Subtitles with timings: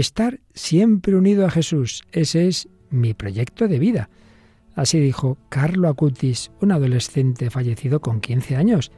[0.00, 2.02] estar siempre unido a Jesús.
[2.12, 4.10] Ese es mi proyecto de vida.
[4.74, 8.90] Así dijo Carlo Acutis, un adolescente fallecido con 15 años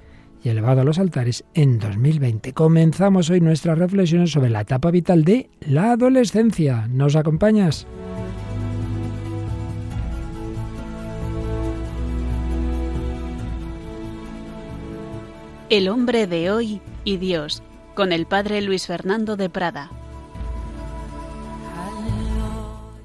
[0.43, 2.53] y elevado a los altares en 2020.
[2.53, 6.87] Comenzamos hoy nuestras reflexiones sobre la etapa vital de la adolescencia.
[6.89, 7.87] ¿Nos acompañas?
[15.69, 17.63] El hombre de hoy y Dios,
[17.95, 19.91] con el padre Luis Fernando de Prada.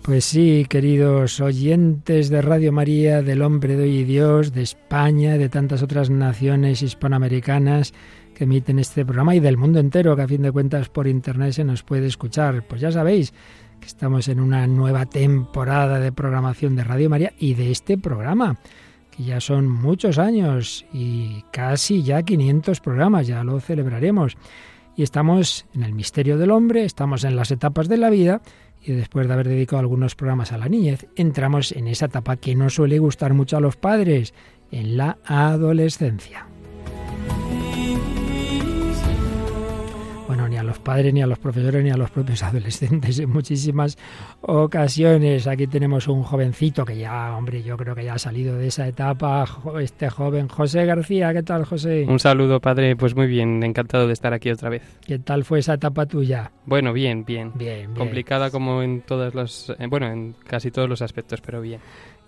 [0.04, 5.38] Pues sí, queridos oyentes de Radio María, del Hombre de Hoy y Dios, de España,
[5.38, 7.94] de tantas otras naciones hispanoamericanas
[8.34, 11.54] que emiten este programa y del mundo entero, que a fin de cuentas por Internet
[11.54, 12.68] se nos puede escuchar.
[12.68, 13.32] Pues ya sabéis
[13.80, 18.58] que estamos en una nueva temporada de programación de Radio María y de este programa,
[19.16, 24.36] que ya son muchos años y casi ya 500 programas, ya lo celebraremos.
[24.98, 28.42] Y estamos en el misterio del hombre, estamos en las etapas de la vida
[28.84, 32.56] y después de haber dedicado algunos programas a la niñez, entramos en esa etapa que
[32.56, 34.34] no suele gustar mucho a los padres,
[34.72, 36.48] en la adolescencia.
[40.72, 43.98] Los padres, ni a los profesores, ni a los propios adolescentes en muchísimas
[44.40, 45.46] ocasiones.
[45.46, 48.88] Aquí tenemos un jovencito que ya, hombre, yo creo que ya ha salido de esa
[48.88, 49.46] etapa,
[49.82, 51.34] este joven José García.
[51.34, 52.06] ¿Qué tal, José?
[52.08, 52.96] Un saludo, padre.
[52.96, 54.84] Pues muy bien, encantado de estar aquí otra vez.
[55.06, 56.52] ¿Qué tal fue esa etapa tuya?
[56.66, 57.52] Bueno, bien, bien.
[57.56, 57.96] Bien, bien.
[57.96, 61.82] Complicada como en todas las, eh, bueno, en casi todos los aspectos, pero bien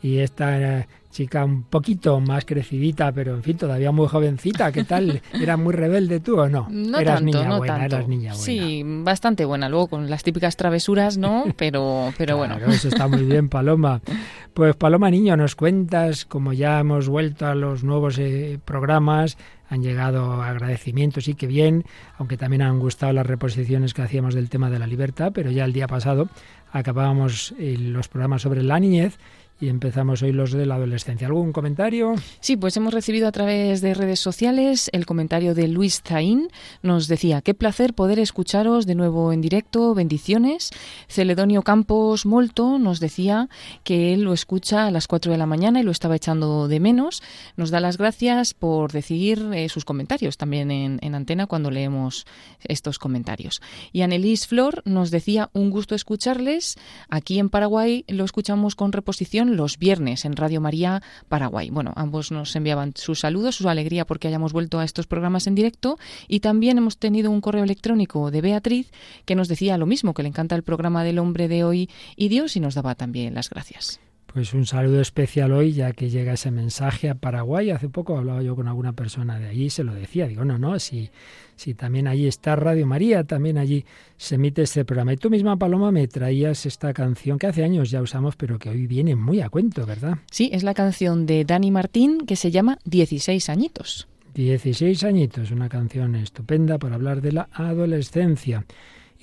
[0.04, 5.22] y esta chica un poquito más crecidita, pero en fin, todavía muy jovencita, ¿qué tal?
[5.34, 6.68] ¿Era muy rebelde tú o no?
[6.70, 7.96] No eras tanto, niña no buena, tanto.
[7.96, 8.44] eras niña buena.
[8.44, 9.70] Sí, bastante buena.
[9.70, 11.46] Luego con las típicas travesuras, ¿no?
[11.58, 12.74] Pero, pero Claro, bueno.
[12.74, 14.02] Eso está muy bien, Paloma.
[14.54, 19.36] Pues Paloma Niño, nos cuentas, como ya hemos vuelto a los nuevos eh, programas,
[19.68, 21.86] han llegado agradecimientos y qué bien,
[22.20, 25.66] aunque también han gustado las reposiciones que hacíamos del tema de la libertad, pero ya
[25.66, 26.30] el día pasado
[26.72, 29.18] acabábamos eh, los programas sobre la niñez
[29.64, 31.28] y empezamos hoy los de la adolescencia.
[31.28, 32.16] ¿Algún comentario?
[32.42, 36.50] Sí, pues hemos recibido a través de redes sociales el comentario de Luis Zain.
[36.82, 40.72] Nos decía, qué placer poder escucharos de nuevo en directo, bendiciones.
[41.08, 43.48] Celedonio Campos Molto nos decía
[43.86, 46.82] que él lo escucha a las 4 de la mañana y lo estaba echando de
[46.82, 47.24] menos.
[47.56, 52.26] Nos da las gracias por decir eh, sus comentarios también en, en antena cuando leemos
[52.66, 53.62] estos comentarios.
[53.94, 56.76] Y Annelise Flor nos decía, un gusto escucharles.
[57.10, 61.70] Aquí en Paraguay lo escuchamos con reposición los viernes en Radio María Paraguay.
[61.70, 65.56] Bueno, ambos nos enviaban sus saludos, su alegría porque hayamos vuelto a estos programas en
[65.56, 65.98] directo
[66.28, 68.92] y también hemos tenido un correo electrónico de Beatriz
[69.26, 72.30] que nos decía lo mismo, que le encanta el programa del hombre de hoy y
[72.30, 74.03] Dios y nos daba también las gracias.
[74.34, 77.70] Pues un saludo especial hoy, ya que llega ese mensaje a Paraguay.
[77.70, 80.28] Hace poco hablaba yo con alguna persona de allí y se lo decía.
[80.28, 81.12] Digo, no, no, si,
[81.56, 83.86] si también allí está Radio María, también allí
[84.18, 85.14] se emite este programa.
[85.14, 88.70] Y tú misma, Paloma, me traías esta canción que hace años ya usamos, pero que
[88.70, 90.18] hoy viene muy a cuento, ¿verdad?
[90.32, 94.08] Sí, es la canción de Dani Martín que se llama 16 añitos.
[94.34, 98.66] 16 añitos, una canción estupenda para hablar de la adolescencia.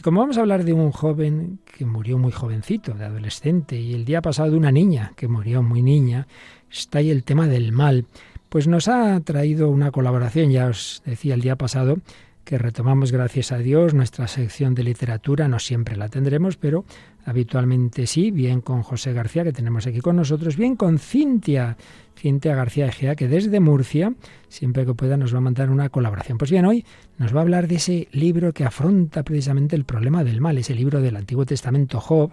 [0.00, 3.92] Y como vamos a hablar de un joven que murió muy jovencito, de adolescente, y
[3.92, 6.26] el día pasado de una niña que murió muy niña,
[6.70, 8.06] está ahí el tema del mal,
[8.48, 11.98] pues nos ha traído una colaboración, ya os decía el día pasado,
[12.44, 16.84] que retomamos gracias a Dios nuestra sección de literatura, no siempre la tendremos, pero
[17.24, 21.76] habitualmente sí, bien con José García, que tenemos aquí con nosotros, bien con Cintia,
[22.16, 24.14] Cintia García Egea, que desde Murcia,
[24.48, 26.38] siempre que pueda, nos va a mandar una colaboración.
[26.38, 26.84] Pues bien, hoy
[27.18, 30.74] nos va a hablar de ese libro que afronta precisamente el problema del mal, ese
[30.74, 32.32] libro del Antiguo Testamento Job,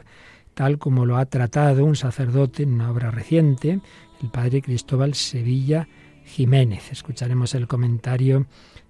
[0.54, 3.80] tal como lo ha tratado un sacerdote en una obra reciente,
[4.22, 5.88] el padre Cristóbal Sevilla
[6.26, 6.92] Jiménez.
[6.92, 8.48] Escucharemos el comentario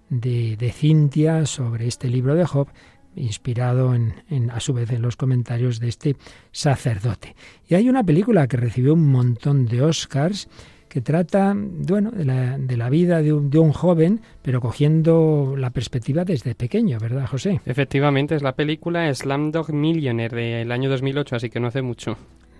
[0.09, 2.67] de, Cintia sobre este libro de Job,
[3.15, 6.15] inspirado en, en, a su vez en los comentarios de este
[6.51, 7.35] sacerdote.
[7.67, 10.47] Y hay una película que recibió un montón de Oscars
[10.87, 15.55] que trata bueno, de, la, de la vida de un, de un, joven, pero cogiendo
[15.57, 17.61] la perspectiva desde pequeño, ¿verdad, José?
[17.65, 22.17] Efectivamente, es la película Slamdog Millionaire del año 2008, así que no hace mucho.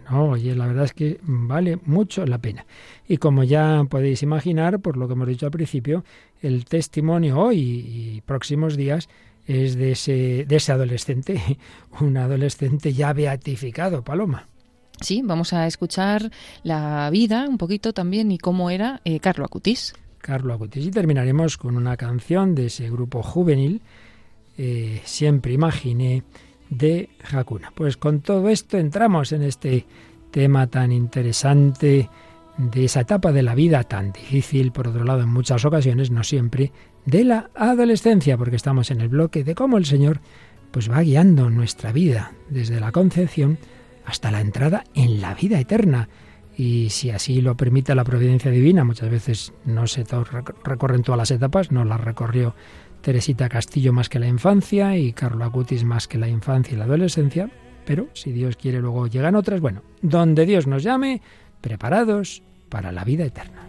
[0.09, 2.65] No, oye, la verdad es que vale mucho la pena.
[3.07, 6.03] Y como ya podéis imaginar, por lo que hemos dicho al principio,
[6.41, 9.09] el testimonio hoy y próximos días
[9.45, 11.41] es de ese, de ese adolescente,
[11.99, 14.47] un adolescente ya beatificado, Paloma.
[15.01, 16.31] Sí, vamos a escuchar
[16.63, 19.93] la vida un poquito también y cómo era eh, Carlo Acutis.
[20.17, 20.85] Carlo Acutis.
[20.85, 23.81] Y terminaremos con una canción de ese grupo juvenil,
[24.57, 26.23] eh, Siempre Imaginé,
[26.69, 27.71] de Hakuna.
[27.75, 29.85] Pues con todo esto entramos en este
[30.31, 32.09] tema tan interesante
[32.57, 36.23] de esa etapa de la vida tan difícil, por otro lado en muchas ocasiones, no
[36.23, 36.71] siempre,
[37.05, 40.19] de la adolescencia, porque estamos en el bloque de cómo el Señor
[40.71, 43.57] pues va guiando nuestra vida desde la concepción
[44.05, 46.09] hasta la entrada en la vida eterna.
[46.57, 50.03] Y si así lo permite la providencia divina, muchas veces no se
[50.63, 52.55] recorren todas las etapas, no las recorrió
[53.07, 56.83] Teresita Castillo más que la infancia y Carlo Acutis más que la infancia y la
[56.83, 57.49] adolescencia,
[57.85, 61.21] pero si Dios quiere luego llegan otras, bueno, donde Dios nos llame,
[61.61, 63.66] preparados para la vida eterna.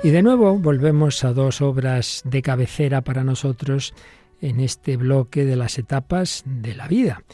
[0.00, 3.94] Y de nuevo volvemos a dos obras de cabecera para nosotros
[4.40, 7.24] en este bloque de las etapas de la vida.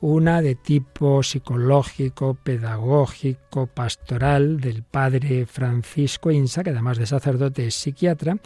[0.00, 7.74] Una de tipo psicológico, pedagógico, pastoral del padre Francisco Insa, que además de sacerdote es
[7.74, 8.36] psiquiatra,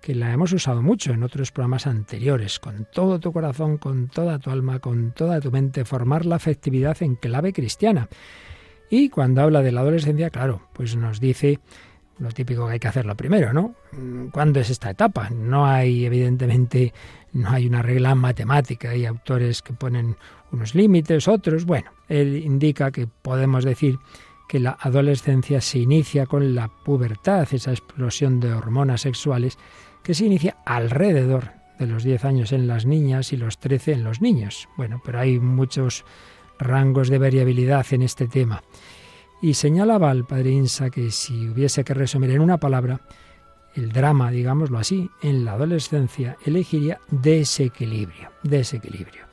[0.00, 4.38] que la hemos usado mucho en otros programas anteriores, con todo tu corazón, con toda
[4.38, 8.08] tu alma, con toda tu mente, formar la afectividad en clave cristiana.
[8.88, 11.60] Y cuando habla de la adolescencia, claro, pues nos dice
[12.18, 13.74] lo típico que hay que hacerlo primero, ¿no?
[14.32, 15.30] ¿Cuándo es esta etapa?
[15.30, 16.92] No hay, evidentemente,
[17.32, 20.16] no hay una regla matemática, hay autores que ponen
[20.52, 23.98] unos límites, otros, bueno, él indica que podemos decir
[24.48, 29.58] que la adolescencia se inicia con la pubertad, esa explosión de hormonas sexuales
[30.02, 34.04] que se inicia alrededor de los 10 años en las niñas y los 13 en
[34.04, 34.68] los niños.
[34.76, 36.04] Bueno, pero hay muchos
[36.58, 38.62] rangos de variabilidad en este tema.
[39.40, 43.00] Y señalaba al padre Insa que si hubiese que resumir en una palabra,
[43.74, 49.26] el drama, digámoslo así, en la adolescencia elegiría desequilibrio, desequilibrio.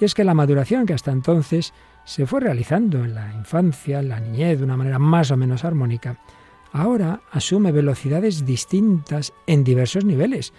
[0.00, 1.72] Y es que la maduración que hasta entonces
[2.04, 5.64] se fue realizando en la infancia, en la niñez, de una manera más o menos
[5.64, 6.18] armónica,
[6.72, 10.52] ahora asume velocidades distintas en diversos niveles,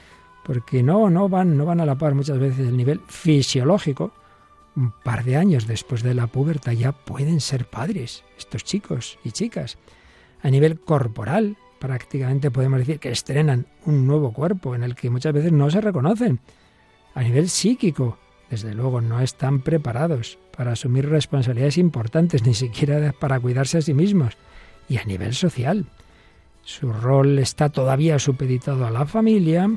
[0.46, 4.12] porque no, no van, no van a la par muchas veces el nivel fisiológico,
[4.76, 9.32] un par de años después de la pubertad ya pueden ser padres, estos chicos y
[9.32, 9.78] chicas.
[10.42, 15.34] A nivel corporal, prácticamente podemos decir que estrenan un nuevo cuerpo en el que muchas
[15.34, 16.40] veces no se reconocen.
[17.14, 18.18] A nivel psíquico,
[18.50, 23.94] desde luego no están preparados para asumir responsabilidades importantes, ni siquiera para cuidarse a sí
[23.94, 24.38] mismos.
[24.90, 25.86] Y a nivel social,
[26.64, 29.70] su rol está todavía supeditado a la familia,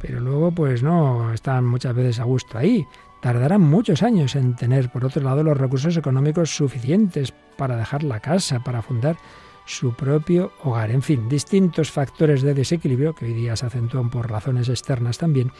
[0.00, 2.86] pero luego pues no están muchas veces a gusto ahí
[3.24, 8.20] tardarán muchos años en tener, por otro lado, los recursos económicos suficientes para dejar la
[8.20, 9.16] casa, para fundar
[9.64, 10.90] su propio hogar.
[10.90, 15.52] En fin, distintos factores de desequilibrio que hoy día se acentúan por razones externas también.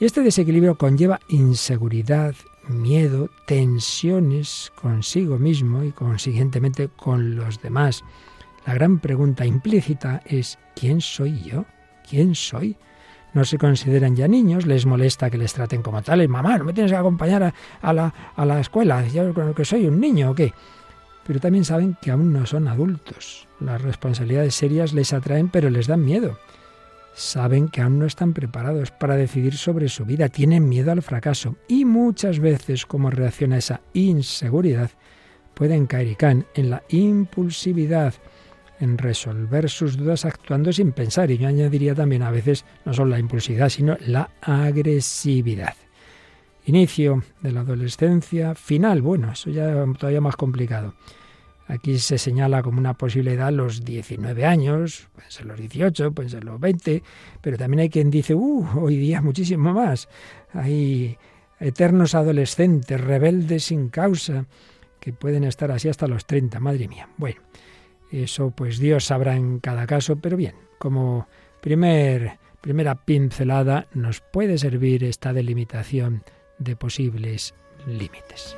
[0.00, 2.34] Y este desequilibrio conlleva inseguridad,
[2.66, 8.02] miedo, tensiones consigo mismo y consiguientemente con los demás.
[8.66, 11.66] La gran pregunta implícita es ¿quién soy yo?
[12.10, 12.76] ¿Quién soy?
[13.36, 16.26] No se consideran ya niños, les molesta que les traten como tales.
[16.26, 17.52] Mamá, ¿no me tienes que acompañar
[17.82, 19.06] a, la, a la escuela?
[19.06, 20.54] ¿Yo que soy un niño o qué?
[21.26, 23.46] Pero también saben que aún no son adultos.
[23.60, 26.38] Las responsabilidades serias les atraen, pero les dan miedo.
[27.14, 31.56] Saben que aún no están preparados para decidir sobre su vida, tienen miedo al fracaso
[31.68, 34.90] y muchas veces como reacción a esa inseguridad
[35.52, 38.14] pueden caer y caen en la impulsividad,
[38.80, 41.30] en resolver sus dudas actuando sin pensar.
[41.30, 45.74] Y yo añadiría también a veces no solo la impulsividad, sino la agresividad.
[46.66, 50.94] Inicio de la adolescencia, final, bueno, eso ya todavía más complicado.
[51.68, 56.30] Aquí se señala como una posible edad los 19 años, pueden ser los 18, pueden
[56.30, 57.02] ser los 20,
[57.40, 60.08] pero también hay quien dice, uh, hoy día muchísimo más.
[60.52, 61.18] Hay
[61.58, 64.46] eternos adolescentes, rebeldes sin causa,
[65.00, 67.08] que pueden estar así hasta los 30, madre mía.
[67.16, 67.40] Bueno,
[68.22, 71.26] eso pues Dios sabrá en cada caso, pero bien, como
[71.60, 76.22] primer, primera pincelada nos puede servir esta delimitación
[76.58, 77.54] de posibles
[77.86, 78.56] límites.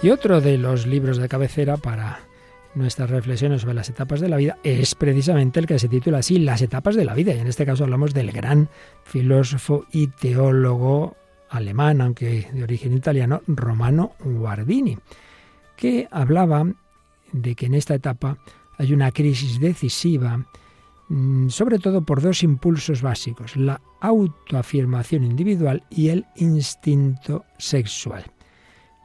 [0.00, 2.20] Y otro de los libros de cabecera para
[2.74, 6.38] nuestras reflexiones sobre las etapas de la vida es precisamente el que se titula así,
[6.38, 7.34] Las etapas de la vida.
[7.34, 8.68] Y en este caso hablamos del gran
[9.02, 11.16] filósofo y teólogo
[11.50, 14.98] alemán, aunque de origen italiano, Romano Guardini,
[15.76, 16.66] que hablaba
[17.32, 18.38] de que en esta etapa
[18.78, 20.46] hay una crisis decisiva,
[21.08, 28.24] mm, sobre todo por dos impulsos básicos, la autoafirmación individual y el instinto sexual.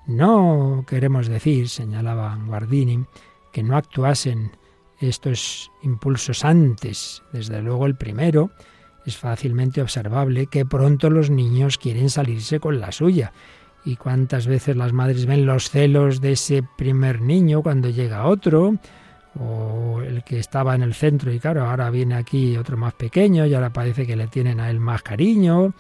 [0.06, 3.06] No queremos decir, señalaba Guardini,
[3.52, 4.52] que no actuasen
[5.00, 8.52] estos impulsos antes, desde luego el primero,
[9.06, 13.34] es fácilmente observable que pronto los niños quieren salirse con la suya.
[13.86, 18.76] Y cuántas veces las madres ven los celos de ese primer niño cuando llega otro,
[19.40, 23.46] o el que estaba en el centro y claro, ahora viene aquí otro más pequeño
[23.46, 25.74] y ahora parece que le tienen a él más cariño.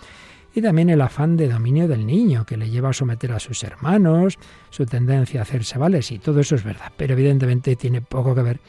[0.55, 3.63] Y también el afán de dominio del niño, que le lleva a someter a sus
[3.63, 4.37] hermanos,
[4.69, 6.91] su tendencia a hacerse vales, y todo eso es verdad.
[6.95, 8.59] Pero evidentemente tiene poco que ver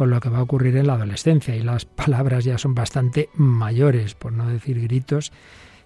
[0.00, 3.28] con lo que va a ocurrir en la adolescencia, y las palabras ya son bastante
[3.34, 5.30] mayores, por no decir gritos,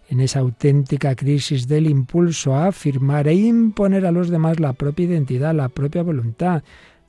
[0.08, 5.06] en esa auténtica crisis del impulso a afirmar e imponer a los demás la propia
[5.06, 6.62] identidad, la propia voluntad,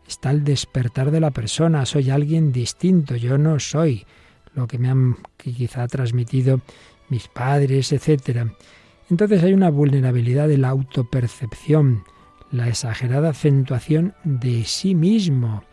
[0.08, 4.04] está el despertar de la persona, soy alguien distinto, yo no soy
[4.56, 6.62] lo que me han quizá transmitido
[7.10, 8.48] mis padres, etc.
[9.12, 12.04] Entonces hay una vulnerabilidad de la autopercepción,
[12.52, 15.64] la exagerada acentuación de sí mismo,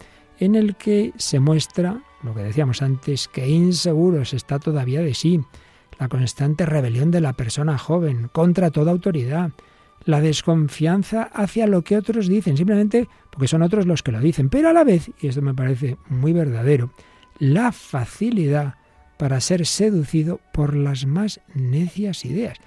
[0.45, 5.15] en el que se muestra, lo que decíamos antes, que inseguro se está todavía de
[5.15, 5.41] sí,
[6.01, 9.53] la constante rebelión de la persona joven contra toda autoridad,
[10.05, 14.49] la desconfianza hacia lo que otros dicen, simplemente porque son otros los que lo dicen,
[14.49, 16.91] pero a la vez, y esto me parece muy verdadero,
[17.39, 18.75] la facilidad
[19.19, 22.59] para ser seducido por las más necias ideas.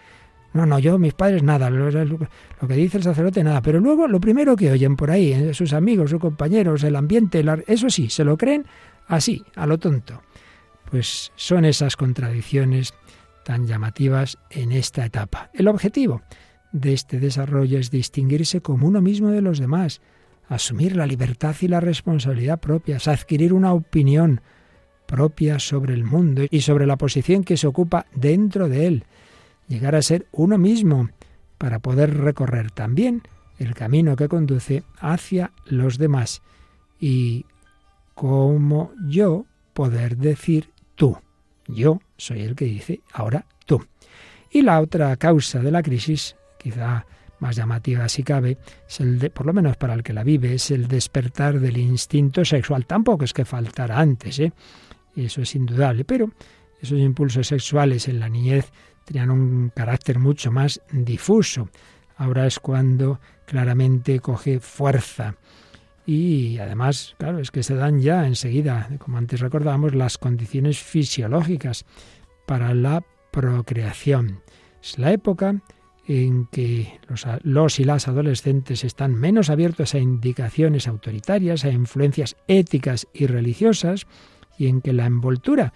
[0.56, 4.22] No, no, yo, mis padres, nada, lo, que dice el sacerdote, nada, pero luego lo
[4.22, 8.24] primero que oyen por ahí, eh, sus amigos, sus compañeros, el ambiente, eso sí, se
[8.24, 8.66] lo creen
[9.08, 10.22] así, a lo tonto.
[10.90, 12.94] Pues son esas contradicciones
[13.44, 15.50] tan llamativas en esta etapa.
[15.54, 16.22] El objetivo,
[16.72, 20.00] de este desarrollo es distinguirse como uno mismo de los demás,
[20.48, 24.40] asumir la libertad y la responsabilidad propias, adquirir una opinión
[25.06, 29.04] propia sobre el mundo y sobre la posición que se ocupa dentro de él,
[29.68, 31.10] llegar a ser uno mismo
[31.58, 33.24] para poder recorrer también
[33.58, 36.42] el camino que conduce hacia los demás
[37.00, 37.46] y
[38.14, 41.18] como yo poder decir tú.
[41.68, 43.86] Yo soy el que dice ahora tú.
[44.52, 47.06] Y la otra causa de la crisis quizá
[47.40, 48.58] más llamativa si cabe,
[48.88, 51.78] es el de, por lo menos para el que la vive, es el despertar del
[51.78, 52.86] instinto sexual.
[52.86, 54.54] Tampoco es que faltara antes, ¿eh?
[55.16, 56.32] eso es indudable, pero
[56.82, 58.72] esos impulsos sexuales en la niñez
[59.06, 61.70] tenían un carácter mucho más difuso.
[62.18, 65.36] Ahora es cuando claramente coge fuerza.
[66.06, 71.86] Y además, claro, es que se dan ya enseguida, como antes recordábamos, las condiciones fisiológicas
[72.46, 74.42] para la procreación.
[74.82, 75.62] Es la época
[76.08, 77.00] en que
[77.44, 84.06] los, y las adolescentes están menos abiertos a indicaciones autoritarias, a influencias éticas y religiosas,
[84.58, 85.74] y en que la envoltura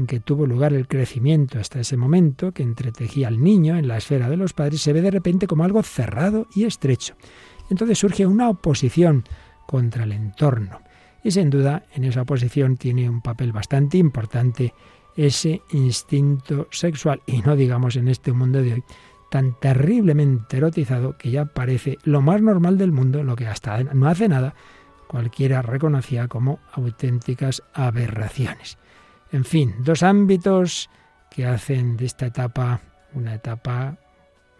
[0.00, 3.98] en que tuvo lugar el crecimiento hasta ese momento, que entretejía al niño en la
[3.98, 7.14] esfera de los padres, se ve de repente como algo cerrado y estrecho.
[7.68, 9.24] Entonces surge una oposición
[9.66, 10.80] contra el entorno.
[11.22, 14.74] Y sin duda en esa oposición tiene un papel bastante importante
[15.16, 18.84] ese instinto sexual, y no digamos en este mundo de hoy,
[19.30, 24.08] tan terriblemente erotizado que ya parece lo más normal del mundo, lo que hasta no
[24.08, 24.54] hace nada
[25.06, 28.79] cualquiera reconocía como auténticas aberraciones.
[29.32, 30.90] En fin, dos ámbitos
[31.30, 32.80] que hacen de esta etapa
[33.12, 33.98] una etapa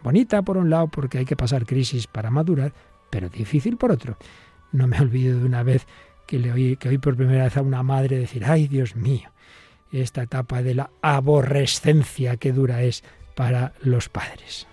[0.01, 2.73] bonita por un lado porque hay que pasar crisis para madurar,
[3.09, 4.17] pero difícil por otro.
[4.71, 5.85] No me olvido de una vez
[6.25, 9.31] que le oí que oí por primera vez a una madre decir, "Ay, Dios mío,
[9.91, 13.03] esta etapa de la aborrescencia que dura es
[13.35, 14.67] para los padres.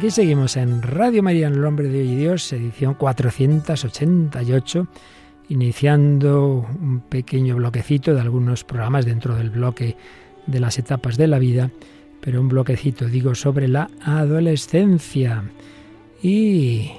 [0.00, 4.86] Aquí seguimos en Radio María en el Hombre de Hoy y Dios, edición 488,
[5.50, 9.98] iniciando un pequeño bloquecito de algunos programas dentro del bloque
[10.46, 11.70] de las etapas de la vida,
[12.22, 15.44] pero un bloquecito, digo, sobre la adolescencia.
[16.22, 16.92] Y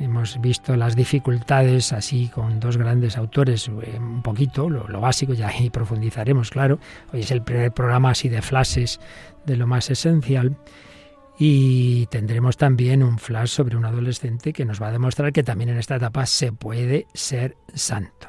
[0.00, 5.48] hemos visto las dificultades así con dos grandes autores, eh, un poquito, lo, básico, ya
[5.48, 6.78] ahí profundizaremos, claro.
[7.12, 9.00] Hoy es el primer programa así de flashes
[9.44, 10.56] de lo más esencial.
[11.38, 15.70] Y tendremos también un flash sobre un adolescente que nos va a demostrar que también
[15.70, 18.28] en esta etapa se puede ser santo.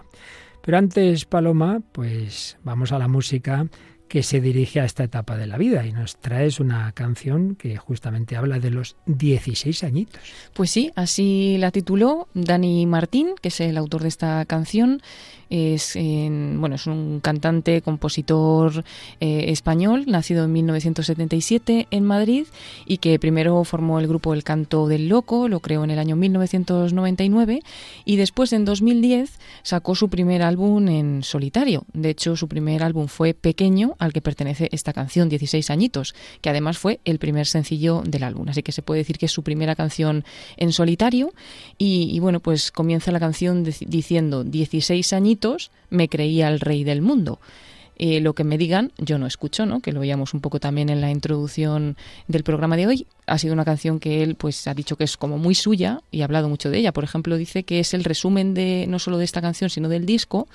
[0.61, 3.67] Pero antes, Paloma, pues vamos a la música
[4.13, 7.77] que se dirige a esta etapa de la vida y nos traes una canción que
[7.77, 10.21] justamente habla de los 16 añitos.
[10.53, 15.01] Pues sí, así la tituló Dani Martín, que es el autor de esta canción
[15.53, 18.83] es, bueno, es un cantante, compositor
[19.19, 22.47] eh, español, nacido en 1977 en Madrid
[22.87, 26.15] y que primero formó el grupo El Canto del Loco, lo creó en el año
[26.15, 27.61] 1999
[28.03, 31.83] y después en 2010 sacó su primer álbum en solitario.
[31.93, 36.49] De hecho, su primer álbum fue Pequeño, al que pertenece esta canción, 16 añitos, que
[36.49, 38.49] además fue el primer sencillo del álbum.
[38.49, 40.25] Así que se puede decir que es su primera canción
[40.57, 41.33] en solitario
[41.77, 47.39] y, bueno, pues comienza la canción diciendo 16 añitos me creía el rey del mundo.
[47.95, 49.79] Eh, lo que me digan, yo no escucho, ¿no?
[49.79, 51.95] Que lo veíamos un poco también en la introducción
[52.27, 53.07] del programa de hoy.
[53.27, 56.21] Ha sido una canción que él, pues, ha dicho que es como muy suya y
[56.21, 56.91] ha hablado mucho de ella.
[56.91, 60.07] Por ejemplo, dice que es el resumen de no solo de esta canción, sino del
[60.07, 60.47] disco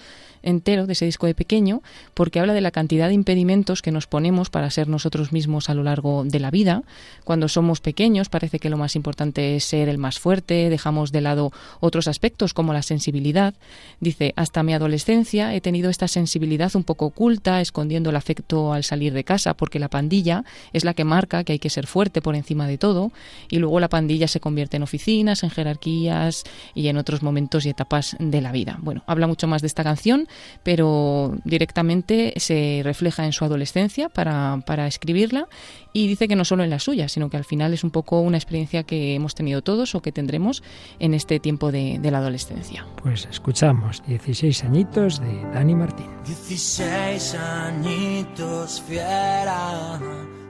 [0.48, 1.82] entero, de ese disco de pequeño,
[2.14, 5.74] porque habla de la cantidad de impedimentos que nos ponemos para ser nosotros mismos a
[5.74, 6.82] lo largo de la vida.
[7.24, 11.20] Cuando somos pequeños parece que lo más importante es ser el más fuerte, dejamos de
[11.20, 13.54] lado otros aspectos como la sensibilidad.
[14.00, 18.84] Dice, hasta mi adolescencia he tenido esta sensibilidad un poco oculta, escondiendo el afecto al
[18.84, 22.22] salir de casa, porque la pandilla es la que marca que hay que ser fuerte
[22.22, 23.12] por encima de todo,
[23.48, 27.70] y luego la pandilla se convierte en oficinas, en jerarquías y en otros momentos y
[27.70, 28.78] etapas de la vida.
[28.80, 30.28] Bueno, habla mucho más de esta canción
[30.62, 35.48] pero directamente se refleja en su adolescencia para, para escribirla
[35.92, 38.20] y dice que no solo en la suya, sino que al final es un poco
[38.20, 40.62] una experiencia que hemos tenido todos o que tendremos
[40.98, 42.86] en este tiempo de, de la adolescencia.
[43.02, 46.06] Pues escuchamos 16 añitos de Dani Martín.
[46.26, 49.98] 16 añitos fiera,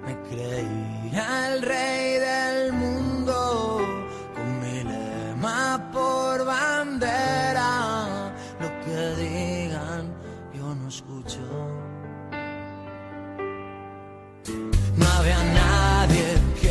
[0.04, 3.78] me creía el rey del mundo,
[4.34, 7.87] con mi lema por bandera,
[11.28, 11.40] escucho.
[14.96, 16.70] No había nadie que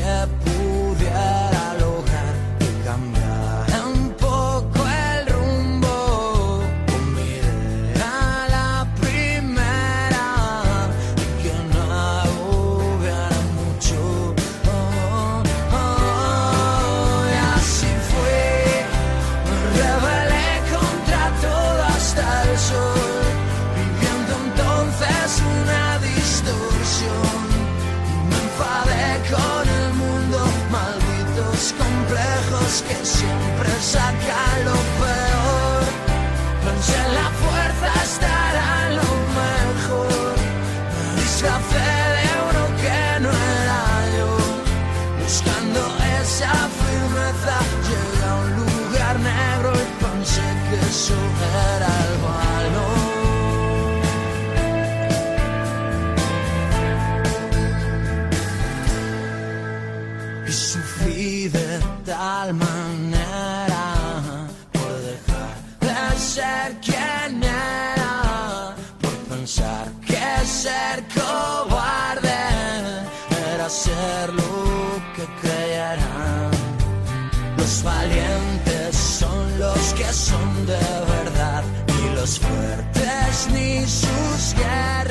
[82.27, 85.06] los fuertes ni sus guerras.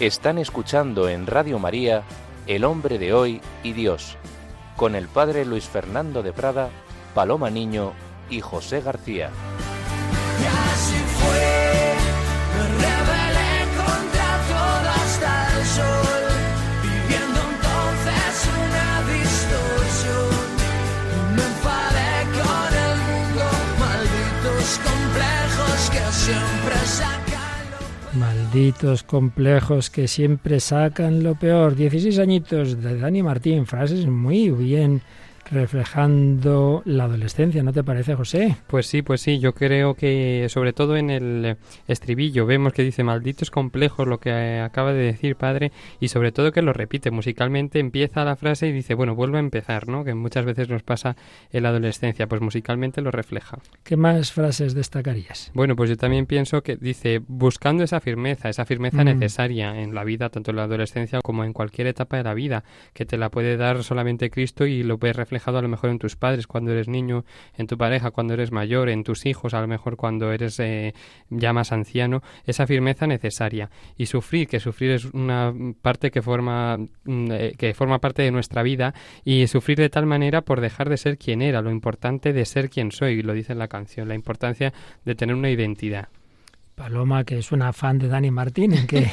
[0.00, 2.04] Están escuchando en Radio María
[2.46, 4.16] El hombre de hoy y Dios,
[4.76, 6.70] con el padre Luis Fernando de Prada,
[7.16, 7.94] Paloma Niño
[8.30, 9.30] y José García.
[29.06, 31.76] Complejos que siempre sacan lo peor.
[31.76, 35.00] 16 añitos de Dani Martín, frases muy bien
[35.50, 38.56] reflejando la adolescencia, ¿no te parece, José?
[38.66, 41.56] Pues sí, pues sí, yo creo que sobre todo en el
[41.86, 46.52] estribillo vemos que dice malditos complejos lo que acaba de decir padre y sobre todo
[46.52, 50.04] que lo repite musicalmente, empieza la frase y dice, bueno, vuelvo a empezar, ¿no?
[50.04, 51.16] Que muchas veces nos pasa
[51.50, 53.58] en la adolescencia, pues musicalmente lo refleja.
[53.84, 55.50] ¿Qué más frases destacarías?
[55.54, 59.06] Bueno, pues yo también pienso que dice, buscando esa firmeza, esa firmeza mm.
[59.06, 62.64] necesaria en la vida, tanto en la adolescencia como en cualquier etapa de la vida,
[62.92, 65.98] que te la puede dar solamente Cristo y lo puedes reflejar a lo mejor en
[65.98, 67.24] tus padres cuando eres niño,
[67.56, 70.94] en tu pareja cuando eres mayor, en tus hijos a lo mejor cuando eres eh,
[71.30, 73.70] ya más anciano, esa firmeza necesaria.
[73.96, 78.30] Y sufrir, que sufrir es una parte que forma, mm, eh, que forma parte de
[78.30, 82.32] nuestra vida y sufrir de tal manera por dejar de ser quien era, lo importante
[82.32, 84.72] de ser quien soy, lo dice en la canción, la importancia
[85.04, 86.08] de tener una identidad.
[86.78, 89.10] Paloma, que es una fan de Dani Martín, ¿qué,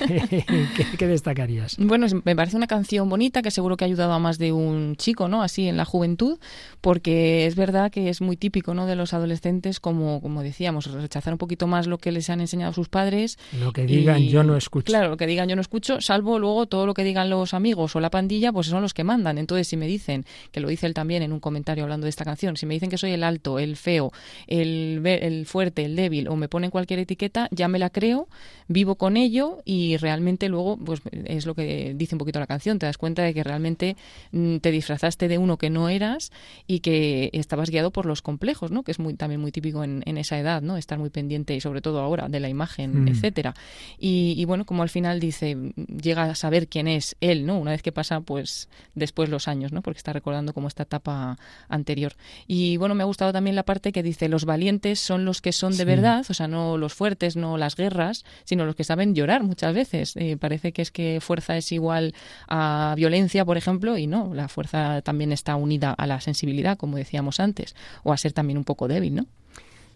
[0.98, 1.76] ¿qué, destacarías?
[1.80, 4.96] Bueno, me parece una canción bonita que seguro que ha ayudado a más de un
[4.98, 5.42] chico, ¿no?
[5.42, 6.38] Así en la juventud,
[6.80, 8.86] porque es verdad que es muy típico, ¿no?
[8.86, 12.72] De los adolescentes, como, como decíamos, rechazar un poquito más lo que les han enseñado
[12.72, 13.40] sus padres.
[13.60, 14.86] Lo que digan yo no escucho.
[14.86, 17.96] Claro, lo que digan yo no escucho, salvo luego todo lo que digan los amigos
[17.96, 19.40] o la pandilla, pues son los que mandan.
[19.40, 22.26] Entonces, si me dicen, que lo dice él también en un comentario hablando de esta
[22.26, 24.12] canción, si me dicen que soy el alto, el feo,
[24.46, 28.28] el, el fuerte, el débil, o me ponen cualquier etiqueta, ya me la creo,
[28.68, 32.80] vivo con ello y realmente luego, pues es lo que dice un poquito la canción,
[32.80, 33.96] te das cuenta de que realmente
[34.32, 36.32] mm, te disfrazaste de uno que no eras
[36.68, 38.84] y que estabas guiado por los complejos, ¿no?
[38.84, 40.78] Que es muy, también muy típico en, esa edad, ¿no?
[40.78, 43.08] Estar muy pendiente y sobre todo ahora de la imagen, mm.
[43.10, 43.54] etcétera.
[44.00, 45.58] Y, bueno, como al final dice,
[46.02, 47.58] llega a saber quién es él, ¿no?
[47.58, 49.82] Una vez que pasa, pues después los años, ¿no?
[49.82, 51.38] Porque está recordando como esta etapa
[51.70, 52.14] anterior.
[52.48, 55.52] Y bueno, me ha gustado también la parte que dice, los valientes son los que
[55.52, 59.16] son de verdad, o sea, no los fuertes, no las guerras, sino los que saben
[59.16, 60.16] llorar muchas veces.
[60.16, 62.14] Eh, parece que es que fuerza es igual
[62.48, 66.98] a violencia, por ejemplo, y no, la fuerza también está unida a la sensibilidad, como
[66.98, 69.26] decíamos antes, o a ser también un poco débil, ¿no?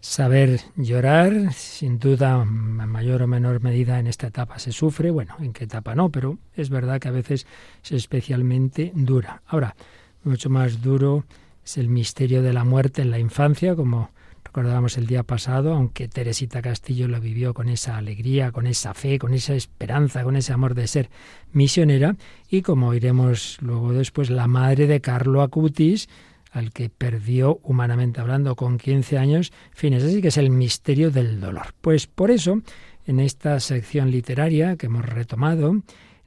[0.02, 5.36] Saber llorar, sin duda, en mayor o menor medida en esta etapa se sufre, bueno,
[5.40, 7.46] en qué etapa no, pero es verdad que a veces
[7.84, 9.42] es especialmente dura.
[9.46, 9.76] Ahora,
[10.24, 11.24] mucho más duro
[11.62, 14.10] es el misterio de la muerte en la infancia, como
[14.50, 19.20] recordábamos el día pasado, aunque Teresita Castillo lo vivió con esa alegría, con esa fe,
[19.20, 21.08] con esa esperanza, con ese amor de ser
[21.52, 22.16] misionera,
[22.48, 26.08] y como oiremos luego después, la madre de Carlo Acutis,
[26.50, 31.38] al que perdió humanamente hablando con 15 años, fines, así que es el misterio del
[31.38, 31.72] dolor.
[31.80, 32.60] Pues por eso,
[33.06, 35.80] en esta sección literaria que hemos retomado,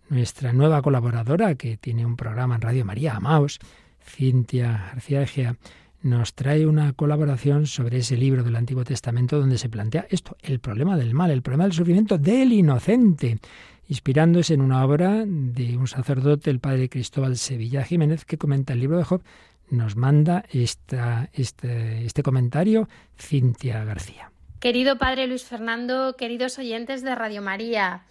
[0.07, 3.59] nuestra nueva colaboradora, que tiene un programa en Radio María, Amaos,
[4.01, 5.57] Cintia García
[6.03, 10.59] nos trae una colaboración sobre ese libro del Antiguo Testamento donde se plantea esto, el
[10.59, 13.39] problema del mal, el problema del sufrimiento del inocente,
[13.87, 18.81] inspirándose en una obra de un sacerdote, el padre Cristóbal Sevilla Jiménez, que comenta el
[18.81, 19.23] libro de Job,
[19.69, 24.29] nos manda esta, este, este comentario Cintia García.
[24.59, 28.03] Querido padre Luis Fernando, queridos oyentes de Radio María,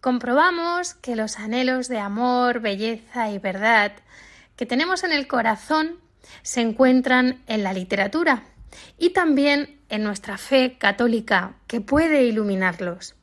[0.00, 3.92] comprobamos que los anhelos de amor, belleza y verdad
[4.56, 6.00] que tenemos en el corazón
[6.42, 8.44] se encuentran en la literatura
[8.98, 13.14] y también en nuestra fe católica que puede iluminarlos.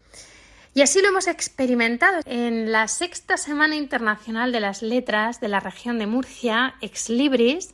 [0.73, 5.61] Y así lo hemos experimentado en la sexta Semana Internacional de las Letras de la
[5.61, 7.73] región de Murcia, Ex Libris,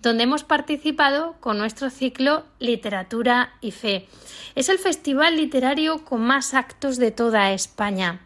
[0.00, 4.08] donde hemos participado con nuestro ciclo Literatura y Fe.
[4.54, 8.20] Es el festival literario con más actos de toda España.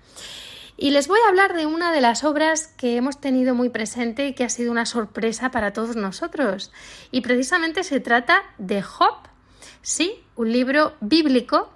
[0.77, 4.27] Y les voy a hablar de una de las obras que hemos tenido muy presente
[4.27, 6.73] y que ha sido una sorpresa para todos nosotros.
[7.11, 9.17] Y precisamente se trata de Job,
[9.83, 11.71] sí, un libro bíblico,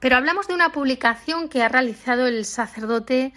[0.00, 3.32] pero hablamos de una publicación que ha realizado el sacerdote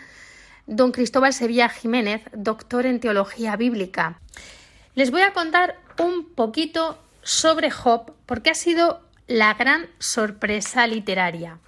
[0.66, 4.20] don Cristóbal Sevilla Jiménez, doctor en teología bíblica.
[4.96, 11.60] Les voy a contar un poquito sobre Job porque ha sido la gran sorpresa literaria.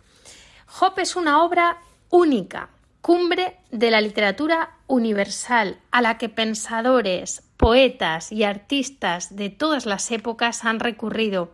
[0.66, 1.78] Job es una obra
[2.10, 2.70] única,
[3.02, 10.12] cumbre de la literatura universal a la que pensadores, poetas y artistas de todas las
[10.12, 11.52] épocas han recurrido,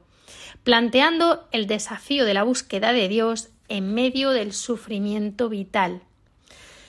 [0.63, 6.01] planteando el desafío de la búsqueda de Dios en medio del sufrimiento vital.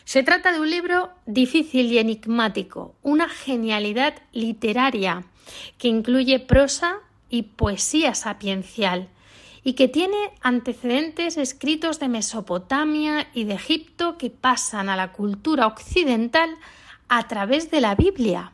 [0.05, 5.25] Se trata de un libro difícil y enigmático, una genialidad literaria
[5.79, 9.09] que incluye prosa y poesía sapiencial,
[9.67, 15.67] y que tiene antecedentes escritos de Mesopotamia y de Egipto que pasan a la cultura
[15.67, 16.51] occidental
[17.09, 18.53] a través de la Biblia.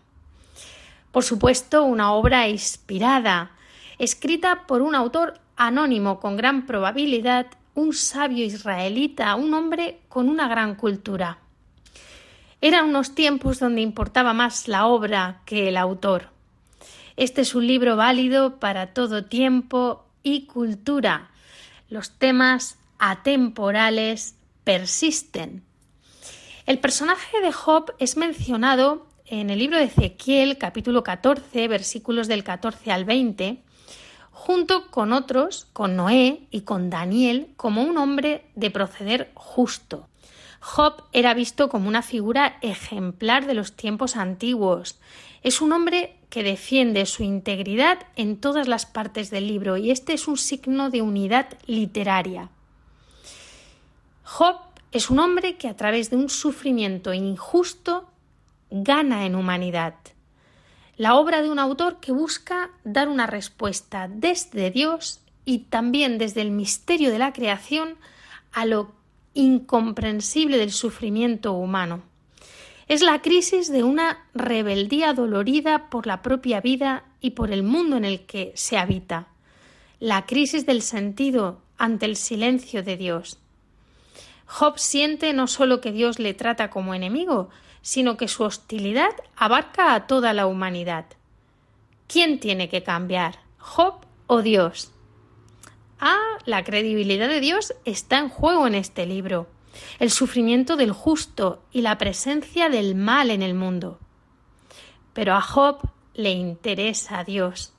[1.10, 3.50] Por supuesto, una obra inspirada,
[3.98, 10.48] escrita por un autor anónimo con gran probabilidad un sabio israelita, un hombre con una
[10.48, 11.40] gran cultura.
[12.62, 16.30] Eran unos tiempos donde importaba más la obra que el autor.
[17.18, 21.30] Este es un libro válido para todo tiempo y cultura.
[21.88, 25.64] Los temas atemporales persisten.
[26.66, 32.44] El personaje de Job es mencionado en el libro de Ezequiel, capítulo 14, versículos del
[32.44, 33.62] 14 al 20,
[34.30, 40.08] junto con otros, con Noé y con Daniel, como un hombre de proceder justo.
[40.60, 45.00] Job era visto como una figura ejemplar de los tiempos antiguos.
[45.42, 50.14] Es un hombre que defiende su integridad en todas las partes del libro y este
[50.14, 52.48] es un signo de unidad literaria.
[54.24, 54.56] Job
[54.92, 58.08] es un hombre que a través de un sufrimiento injusto
[58.70, 59.92] gana en humanidad.
[60.96, 66.40] La obra de un autor que busca dar una respuesta desde Dios y también desde
[66.40, 67.98] el misterio de la creación
[68.52, 68.90] a lo
[69.34, 72.04] incomprensible del sufrimiento humano.
[72.88, 77.96] Es la crisis de una rebeldía dolorida por la propia vida y por el mundo
[77.96, 79.28] en el que se habita.
[80.00, 83.38] La crisis del sentido ante el silencio de Dios.
[84.46, 87.48] Job siente no solo que Dios le trata como enemigo,
[87.80, 91.06] sino que su hostilidad abarca a toda la humanidad.
[92.06, 93.38] ¿Quién tiene que cambiar?
[93.58, 94.92] ¿Job o Dios?
[95.98, 99.48] Ah, la credibilidad de Dios está en juego en este libro,
[99.98, 103.98] el sufrimiento del justo y la presencia del mal en el mundo.
[105.12, 105.80] Pero a Job
[106.14, 107.72] le interesa a Dios.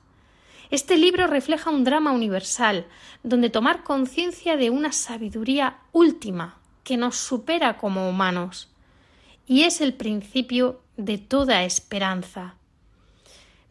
[0.70, 2.86] Este libro refleja un drama universal,
[3.22, 8.68] donde tomar conciencia de una sabiduría última que nos supera como humanos
[9.46, 12.56] y es el principio de toda esperanza.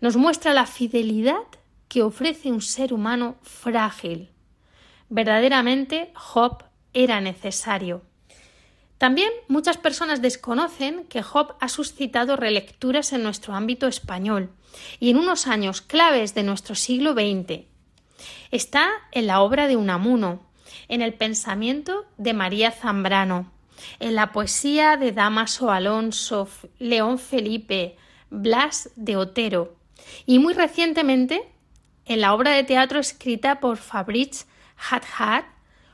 [0.01, 1.43] Nos muestra la fidelidad
[1.87, 4.29] que ofrece un ser humano frágil.
[5.09, 8.01] Verdaderamente Job era necesario.
[9.03, 14.49] También muchas personas desconocen que Job ha suscitado relecturas en nuestro ámbito español
[14.97, 17.65] y en unos años claves de nuestro siglo XX.
[18.49, 20.47] Está en la obra de Unamuno,
[20.87, 23.51] en el pensamiento de María Zambrano,
[23.99, 26.47] en la poesía de Damaso Alonso,
[26.79, 27.97] León Felipe,
[28.29, 29.75] Blas de Otero
[30.25, 31.43] y muy recientemente
[32.05, 34.45] en la obra de teatro escrita por Fabrice
[34.77, 35.43] Hadhad,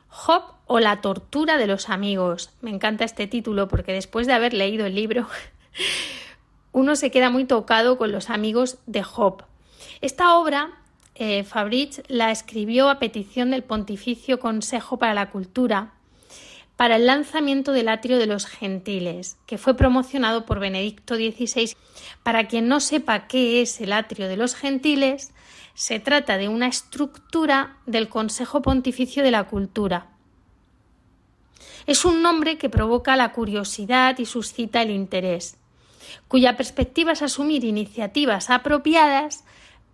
[0.09, 2.51] Job o la tortura de los amigos.
[2.61, 5.27] Me encanta este título porque después de haber leído el libro
[6.71, 9.43] uno se queda muy tocado con los amigos de Job.
[9.99, 10.69] Esta obra
[11.15, 15.93] eh, Fabrice la escribió a petición del Pontificio Consejo para la Cultura
[16.75, 21.75] para el lanzamiento del atrio de los gentiles, que fue promocionado por Benedicto XVI.
[22.21, 25.33] Para quien no sepa qué es el atrio de los gentiles,
[25.73, 30.18] se trata de una estructura del Consejo Pontificio de la Cultura.
[31.89, 35.57] Es un nombre que provoca la curiosidad y suscita el interés,
[36.27, 39.43] cuya perspectiva es asumir iniciativas apropiadas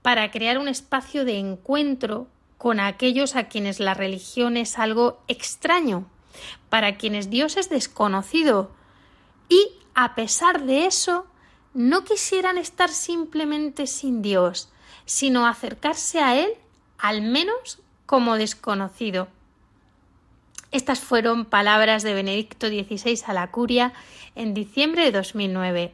[0.02, 2.28] para crear un espacio de encuentro
[2.58, 6.06] con aquellos a quienes la religión es algo extraño
[6.68, 8.72] para quienes Dios es desconocido
[9.48, 11.26] y, a pesar de eso,
[11.74, 14.68] no quisieran estar simplemente sin Dios,
[15.06, 16.56] sino acercarse a Él
[16.98, 19.30] al menos como desconocido.
[20.76, 23.94] Estas fueron palabras de Benedicto XVI a la curia
[24.36, 25.94] en diciembre de 2009.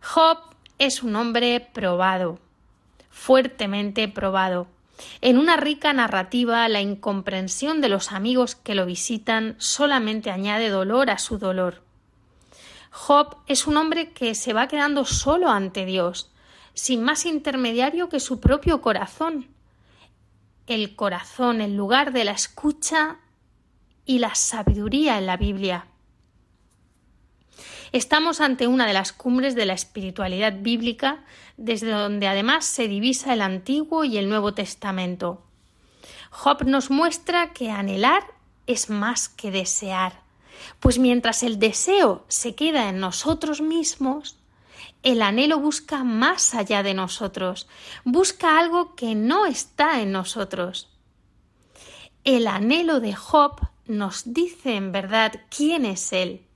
[0.00, 0.38] Job
[0.78, 2.38] es un hombre probado,
[3.10, 4.66] fuertemente probado.
[5.20, 11.10] En una rica narrativa, la incomprensión de los amigos que lo visitan solamente añade dolor
[11.10, 11.82] a su dolor.
[12.90, 16.30] Job es un hombre que se va quedando solo ante Dios,
[16.72, 19.48] sin más intermediario que su propio corazón.
[20.68, 23.16] El corazón, el lugar de la escucha
[24.04, 25.86] y la sabiduría en la Biblia.
[27.92, 31.24] Estamos ante una de las cumbres de la espiritualidad bíblica,
[31.56, 35.42] desde donde además se divisa el Antiguo y el Nuevo Testamento.
[36.30, 38.24] Job nos muestra que anhelar
[38.66, 40.20] es más que desear,
[40.80, 44.37] pues mientras el deseo se queda en nosotros mismos,
[45.02, 47.68] el anhelo busca más allá de nosotros,
[48.04, 50.88] busca algo que no está en nosotros.
[52.24, 56.48] El anhelo de Job nos dice en verdad quién es Él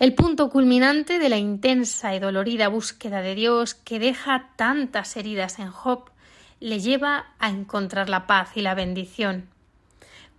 [0.00, 5.58] el punto culminante de la intensa y dolorida búsqueda de Dios que deja tantas heridas
[5.58, 6.10] en Job
[6.58, 9.50] le lleva a encontrar la paz y la bendición.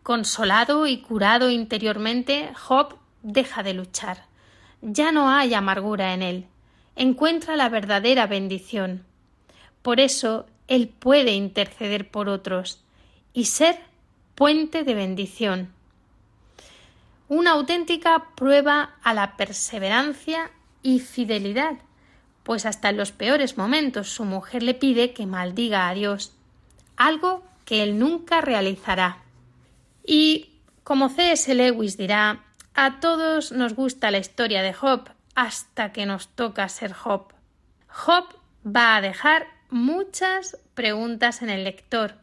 [0.02, 4.26] Consolado y curado interiormente, Job deja de luchar.
[4.82, 6.47] Ya no hay amargura en él.
[6.95, 9.04] Encuentra la verdadera bendición.
[9.82, 12.84] Por eso él puede interceder por otros
[13.34, 13.80] y ser
[14.36, 15.73] puente de bendición.
[17.27, 20.51] Una auténtica prueba a la perseverancia
[20.84, 21.77] y fidelidad,
[22.43, 26.34] pues hasta en los peores momentos su mujer le pide que maldiga a Dios,
[26.97, 29.19] algo que él nunca realizará.
[30.06, 30.49] Y,
[30.84, 31.54] como C.S.
[31.56, 36.93] Lewis dirá, a todos nos gusta la historia de Job hasta que nos toca ser
[36.93, 37.33] Job.
[37.87, 38.25] Job
[38.65, 42.15] va a dejar muchas preguntas en el lector.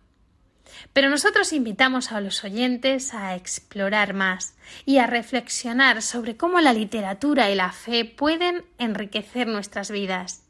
[0.93, 6.73] Pero nosotros invitamos a los oyentes a explorar más y a reflexionar sobre cómo la
[6.73, 10.45] literatura y la fe pueden enriquecer nuestras vidas.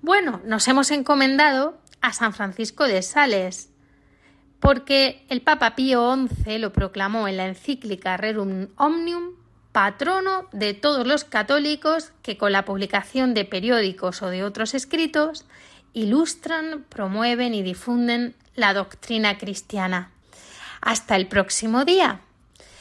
[0.00, 3.70] Bueno, nos hemos encomendado a San Francisco de Sales,
[4.58, 9.41] porque el Papa Pío XI lo proclamó en la encíclica Rerum Omnium
[9.72, 15.46] patrono de todos los católicos que con la publicación de periódicos o de otros escritos
[15.94, 20.10] ilustran, promueven y difunden la doctrina cristiana.
[20.80, 22.20] Hasta el próximo día.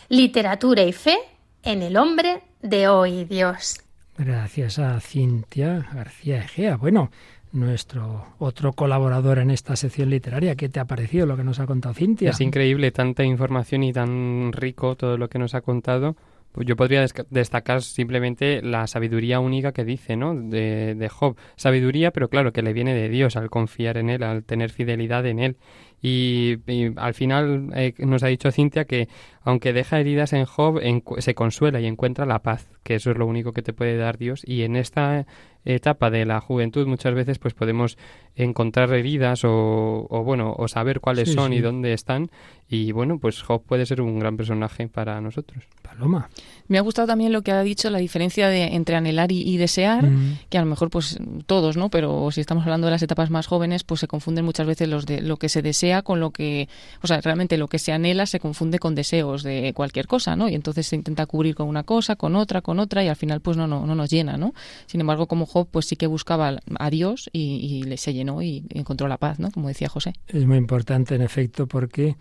[0.09, 1.17] Literatura y fe
[1.63, 3.81] en el hombre de hoy Dios.
[4.17, 6.75] Gracias a Cintia García Egea.
[6.75, 7.11] Bueno,
[7.53, 10.55] nuestro otro colaborador en esta sección literaria.
[10.55, 12.31] ¿Qué te ha parecido lo que nos ha contado Cintia?
[12.31, 16.15] Es increíble tanta información y tan rico todo lo que nos ha contado.
[16.51, 20.35] Pues yo podría destacar simplemente la sabiduría única que dice, ¿no?
[20.35, 21.37] De, de, Job.
[21.55, 25.25] Sabiduría, pero claro, que le viene de Dios al confiar en Él, al tener fidelidad
[25.25, 25.57] en Él.
[26.01, 26.57] Y,
[26.95, 29.07] al final eh, nos ha dicho Cintia que
[29.43, 30.79] aunque deja heridas en Job,
[31.19, 34.17] se consuela y encuentra la paz, que eso es lo único que te puede dar
[34.17, 34.41] Dios.
[34.45, 35.25] Y en esta
[35.65, 37.97] etapa de la juventud muchas veces pues podemos
[38.35, 42.31] encontrar heridas o, bueno o saber cuáles son y dónde están.
[42.67, 45.65] Y bueno pues Job puede ser un gran personaje para nosotros.
[45.81, 46.29] Paloma.
[46.67, 50.05] Me ha gustado también lo que ha dicho la diferencia de entre anhelar y, desear
[50.05, 50.39] mm.
[50.49, 53.45] que a lo mejor pues todos no pero si estamos hablando de las etapas más
[53.45, 56.69] jóvenes pues se confunden muchas veces los de lo que se desea con lo que
[57.03, 58.95] o sea realmente lo que se anhela se confunde con
[59.37, 62.79] de cualquier cosa no y entonces se intenta cubrir con una cosa con otra con
[62.79, 64.53] otra y al final pues no no, no nos llena no
[64.85, 68.65] sin embargo como Job pues sí que buscaba a Dios y, le se llenó y
[68.69, 69.51] encontró la paz, ¿no?
[69.51, 70.13] Como decía José.
[70.27, 72.15] Es muy importante, en efecto, porque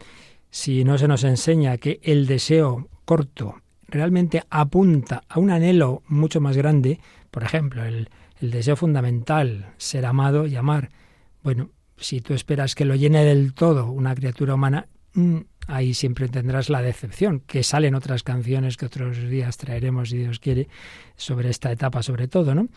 [0.50, 3.56] si no se nos enseña que el deseo corto
[3.88, 8.08] realmente apunta a un anhelo mucho más grande, por ejemplo, el,
[8.40, 10.90] el deseo fundamental, ser amado y amar,
[11.42, 14.86] bueno, si tú esperas que lo llene del todo una criatura humana,
[15.66, 20.38] ahí siempre tendrás la decepción, que salen otras canciones que otros días traeremos, si Dios
[20.40, 20.68] quiere,
[21.16, 22.68] sobre esta etapa sobre todo, ¿no?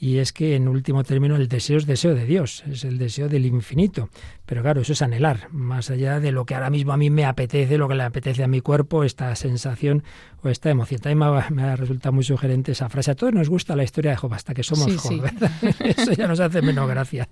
[0.00, 3.28] y es que en último término el deseo es deseo de Dios, es el deseo
[3.28, 4.08] del infinito.
[4.46, 7.26] Pero claro, eso es anhelar, más allá de lo que ahora mismo a mí me
[7.26, 10.02] apetece, lo que le apetece a mi cuerpo, esta sensación
[10.42, 11.00] o esta emoción.
[11.00, 11.18] También
[11.50, 13.12] me, ha, resultado muy sugerente esa frase.
[13.12, 15.24] A todos nos gusta la historia de Job hasta que somos Job,
[15.84, 17.28] Eso ya nos hace menos gracia.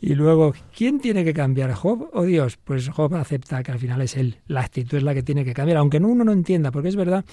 [0.00, 2.58] Y luego, ¿quién tiene que cambiar, Job o Dios?
[2.62, 4.38] Pues Job acepta que al final es él.
[4.46, 7.24] La actitud es la que tiene que cambiar, aunque uno no entienda, porque es verdad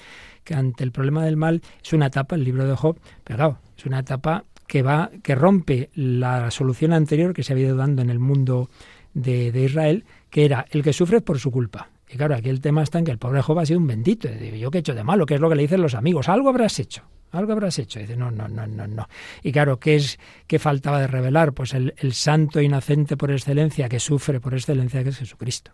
[0.44, 3.58] que ante el problema del mal es una etapa, el libro de Job, pero claro,
[3.76, 8.02] es una etapa que va, que rompe la solución anterior que se había ido dando
[8.02, 8.68] en el mundo
[9.14, 11.88] de, Israel, que era el que sufre por su culpa.
[12.08, 14.28] Y claro, aquí el tema está en que el pobre Job ha sido un bendito.
[14.28, 15.26] ¿yo qué he hecho de malo?
[15.26, 16.28] ¿Qué es lo que le dicen los amigos?
[16.28, 17.02] Algo habrás hecho.
[17.32, 17.98] Algo habrás hecho.
[17.98, 19.08] Dice, no, no, no, no, no.
[19.42, 21.52] Y claro, ¿qué es qué faltaba de revelar?
[21.52, 25.72] Pues el, el santo inocente por excelencia, que sufre por excelencia, que es Jesucristo.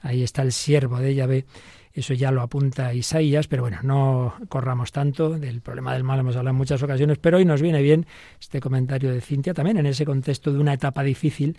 [0.00, 1.44] Ahí está el siervo de Yahvé
[1.94, 5.38] eso ya lo apunta Isaías, pero bueno, no corramos tanto.
[5.38, 8.04] Del problema del mal hemos hablado en muchas ocasiones, pero hoy nos viene bien
[8.40, 11.56] este comentario de Cintia también en ese contexto de una etapa difícil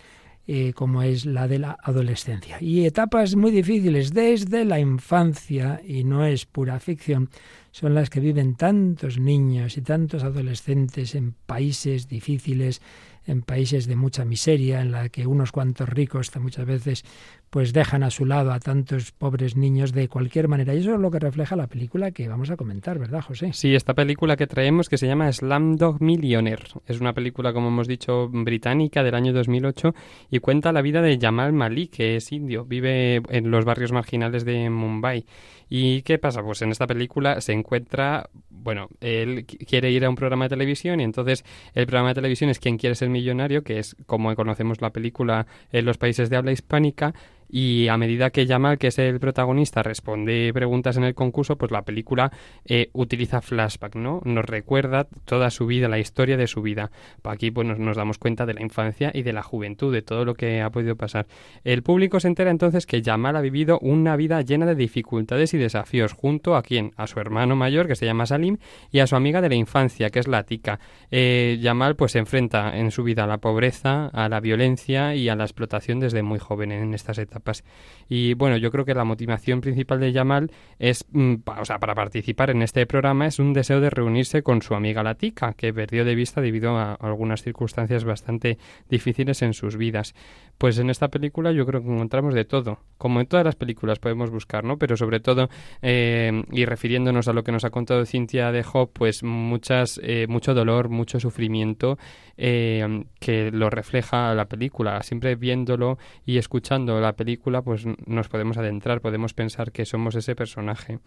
[0.47, 2.57] eh, como es la de la adolescencia.
[2.61, 7.29] Y etapas muy difíciles desde la infancia, y no es pura ficción,
[7.71, 12.81] son las que viven tantos niños y tantos adolescentes en países difíciles,
[13.25, 17.03] en países de mucha miseria, en la que unos cuantos ricos muchas veces
[17.55, 20.73] pues dejan a su lado a tantos pobres niños de cualquier manera.
[20.73, 23.53] Y eso es lo que refleja la película que vamos a comentar, ¿verdad, José?
[23.53, 26.65] Sí, esta película que traemos que se llama Slamdog Millionaire.
[26.85, 29.95] Es una película, como hemos dicho, británica del año 2008
[30.31, 34.43] y cuenta la vida de Jamal Malik, que es indio, vive en los barrios marginales
[34.43, 35.25] de Mumbai.
[35.69, 36.43] ¿Y qué pasa?
[36.43, 40.99] Pues en esta película se encuentra, bueno, él quiere ir a un programa de televisión
[40.99, 44.81] y entonces el programa de televisión es Quien quiere ser millonario, que es como conocemos
[44.81, 47.13] la película en los países de habla hispánica,
[47.49, 51.71] y a medida que Jamal, que es el protagonista, responde preguntas en el concurso, pues
[51.71, 52.31] la película
[52.65, 54.21] eh, utiliza flashback, ¿no?
[54.25, 56.91] Nos recuerda toda su vida, la historia de su vida.
[57.23, 60.33] Aquí pues nos, damos cuenta de la infancia y de la juventud, de todo lo
[60.33, 61.27] que ha podido pasar.
[61.63, 65.57] El público se entera entonces que Jamal ha vivido una vida llena de dificultades y
[65.57, 68.57] desafíos junto a quien, a su hermano mayor que se llama Salim
[68.91, 70.79] y a su amiga de la infancia que es la Tika.
[71.11, 75.29] Eh, Jamal pues se enfrenta en su vida a la pobreza, a la violencia y
[75.29, 77.34] a la explotación desde muy joven en estas etapas
[78.07, 81.95] Y bueno, yo creo que la motivación principal de Yamal es, mm, o sea, para
[81.95, 86.05] participar en este programa es un deseo de reunirse con su amiga Latika, que perdió
[86.05, 88.57] de vista debido a algunas circunstancias bastante
[88.89, 90.13] difíciles en sus vidas.
[90.57, 93.99] Pues en esta película yo creo que encontramos de todo, como en todas las películas
[93.99, 94.77] podemos buscar, ¿no?
[94.77, 95.49] Pero sobre todo,
[95.81, 98.63] eh, y refiriéndonos a lo que nos ha contado Cintia de
[98.93, 101.97] pues muchas, eh, mucho dolor, mucho sufrimiento
[102.37, 105.01] eh, que lo refleja la película.
[105.03, 107.24] Siempre viéndolo y escuchando la película,
[107.63, 110.99] pues nos podemos adentrar, podemos pensar que somos ese personaje.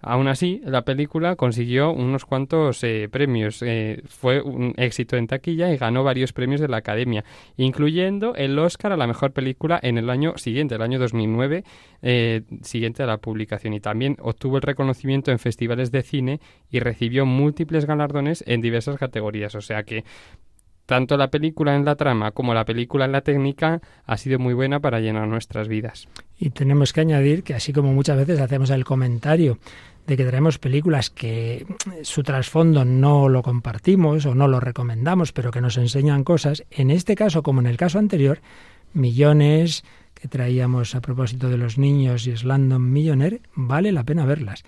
[0.00, 3.64] Aún así, la película consiguió unos cuantos premios.
[4.08, 7.24] fue un éxito en taquilla y ganó varios premios de la Academia,
[7.56, 11.64] incluyendo el Oscar la mejor película en el año siguiente, el año 2009,
[12.02, 13.74] eh, siguiente a la publicación.
[13.74, 18.98] Y también obtuvo el reconocimiento en festivales de cine y recibió múltiples galardones en diversas
[18.98, 19.54] categorías.
[19.54, 20.04] O sea que
[20.86, 24.54] tanto la película en la trama como la película en la técnica ha sido muy
[24.54, 26.08] buena para llenar nuestras vidas.
[26.38, 29.58] Y tenemos que añadir que así como muchas veces hacemos el comentario
[30.06, 31.66] de que traemos películas que
[32.02, 36.90] su trasfondo no lo compartimos o no lo recomendamos, pero que nos enseñan cosas, en
[36.90, 38.40] este caso como en el caso anterior,
[38.92, 39.84] millones
[40.14, 44.62] que traíamos a propósito de los niños y Slandon Millionaire, vale la pena verlas.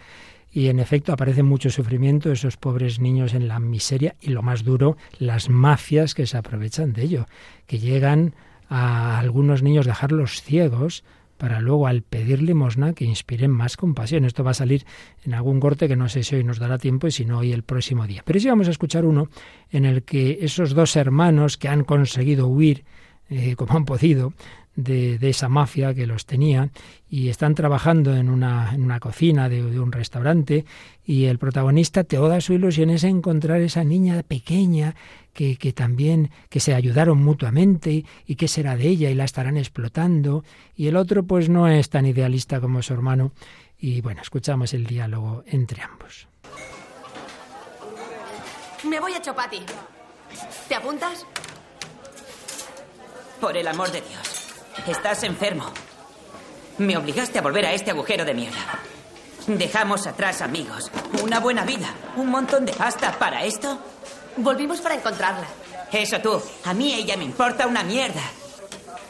[0.51, 4.65] Y en efecto aparece mucho sufrimiento, esos pobres niños en la miseria y lo más
[4.65, 7.27] duro, las mafias que se aprovechan de ello,
[7.67, 8.35] que llegan
[8.69, 11.05] a algunos niños dejarlos ciegos
[11.39, 14.25] para luego al pedir limosna que inspiren más compasión.
[14.25, 14.85] Esto va a salir
[15.25, 17.53] en algún corte que no sé si hoy nos dará tiempo y si no hoy
[17.53, 18.23] el próximo día.
[18.25, 19.31] Pero sí vamos a escuchar uno
[19.71, 22.85] en el que esos dos hermanos que han conseguido huir
[23.31, 24.33] eh, como han podido,
[24.79, 26.71] de, esa mafia que los tenía
[27.11, 30.65] y están trabajando en una, en una cocina de, un restaurante
[31.05, 34.95] y el protagonista, toda su ilusión es encontrar esa niña pequeña
[35.33, 39.57] que, que también, que se ayudaron mutuamente y qué será de ella y la estarán
[39.57, 40.45] explotando
[40.77, 43.33] y el otro pues no es tan idealista como su hermano
[43.79, 46.29] y bueno, escuchamos el diálogo entre ambos.
[48.85, 49.61] Me voy a Chopati.
[50.69, 51.27] ¿Te apuntas?
[53.41, 54.38] Por el amor de Dios.
[54.87, 55.71] Estás enfermo.
[56.79, 58.81] Me obligaste a volver a este agujero de mierda.
[59.47, 60.91] Dejamos atrás amigos,
[61.23, 63.79] una buena vida, un montón de pasta para esto.
[64.37, 65.47] Volvimos para encontrarla.
[65.91, 66.41] Eso tú.
[66.65, 68.23] A mí ella me importa una mierda.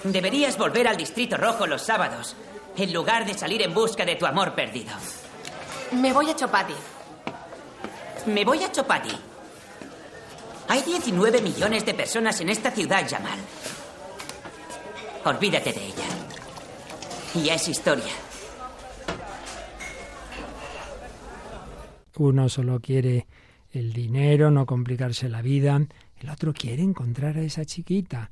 [0.04, 2.36] Deberías volver al Distrito Rojo los sábados,
[2.76, 4.92] en lugar de salir en busca de tu amor perdido.
[5.92, 6.74] Me voy a Chopati.
[8.26, 9.16] Me voy a Chopati.
[10.68, 13.38] Hay 19 millones de personas en esta ciudad, Jamal.
[15.24, 16.08] Olvídate de ella.
[17.34, 18.12] Y es historia.
[22.16, 23.26] Uno solo quiere
[23.72, 25.80] el dinero, no complicarse la vida.
[26.20, 28.30] El otro quiere encontrar a esa chiquita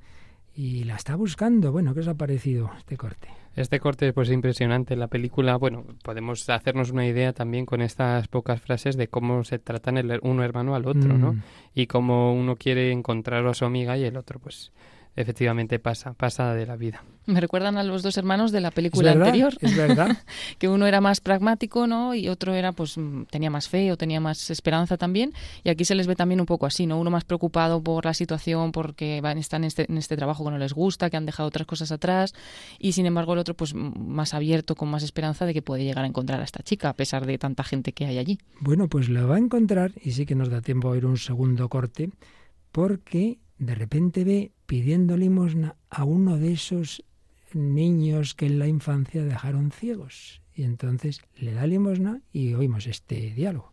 [0.55, 1.70] y la está buscando.
[1.70, 3.28] Bueno, ¿qué os ha parecido este corte?
[3.55, 4.97] Este corte pues, es impresionante.
[4.97, 9.59] La película, bueno, podemos hacernos una idea también con estas pocas frases de cómo se
[9.59, 11.34] tratan el uno hermano al otro, ¿no?
[11.34, 11.43] Mm.
[11.74, 14.72] Y cómo uno quiere encontrar a su amiga y el otro, pues,
[15.17, 17.03] efectivamente pasa, pasa de la vida.
[17.27, 19.55] Me recuerdan a los dos hermanos de la película anterior.
[19.61, 20.17] Es verdad.
[20.59, 22.14] que uno era más pragmático, ¿no?
[22.14, 22.97] Y otro era, pues,
[23.31, 25.33] tenía más fe o tenía más esperanza también.
[25.64, 27.01] Y aquí se les ve también un poco así, ¿no?
[27.01, 30.53] Uno más preocupado por la situación, porque van, están en este, en este trabajo que
[30.53, 32.33] no les gusta, que han dejado otras cosas atrás.
[32.79, 36.05] Y sin embargo, el otro, pues, más abierto, con más esperanza de que puede llegar
[36.05, 38.39] a encontrar a esta chica, a pesar de tanta gente que hay allí.
[38.61, 41.17] Bueno, pues lo va a encontrar, y sí que nos da tiempo a ir un
[41.17, 42.11] segundo corte,
[42.71, 47.05] porque de repente ve pidiendo limosna a uno de esos
[47.53, 50.43] niños que en la infancia dejaron ciegos.
[50.55, 53.73] Y entonces le da limosna y oímos este diálogo.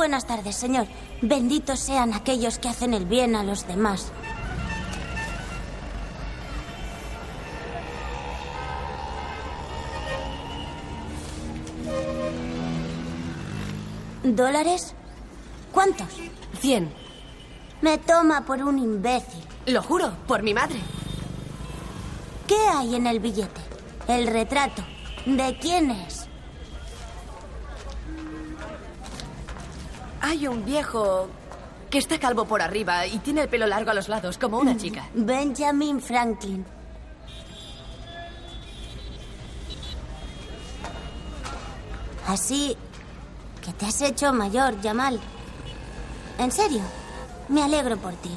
[0.00, 0.86] Buenas tardes, señor.
[1.20, 4.10] Benditos sean aquellos que hacen el bien a los demás.
[14.22, 14.94] ¿Dólares?
[15.70, 16.08] ¿Cuántos?
[16.58, 16.90] Cien.
[17.82, 19.44] Me toma por un imbécil.
[19.66, 20.80] Lo juro, por mi madre.
[22.46, 23.60] ¿Qué hay en el billete?
[24.08, 24.82] El retrato.
[25.26, 26.19] ¿De quién es?
[30.30, 31.28] Hay un viejo
[31.90, 34.76] que está calvo por arriba y tiene el pelo largo a los lados, como una
[34.76, 35.08] chica.
[35.12, 36.64] Benjamin Franklin.
[42.28, 42.76] Así
[43.60, 45.18] que te has hecho mayor, Jamal.
[46.38, 46.82] En serio,
[47.48, 48.30] me alegro por ti.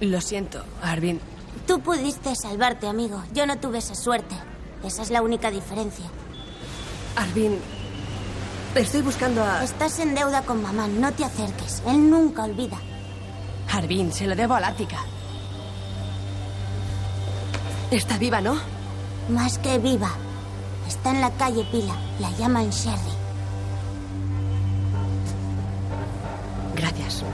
[0.00, 1.20] Lo siento, Arvin.
[1.66, 3.22] Tú pudiste salvarte, amigo.
[3.34, 4.34] Yo no tuve esa suerte.
[4.82, 6.06] Esa es la única diferencia.
[7.16, 7.58] Arvin,
[8.74, 9.62] estoy buscando a...
[9.62, 10.86] Estás en deuda con mamá.
[10.88, 11.82] No te acerques.
[11.86, 12.76] Él nunca olvida.
[13.72, 14.98] Arvin, se lo debo a Lática.
[17.90, 18.56] Está viva, ¿no?
[19.28, 20.10] Más que viva.
[20.86, 21.94] Está en la calle Pila.
[22.18, 22.98] La llaman Sherry.
[26.76, 27.24] Gracias.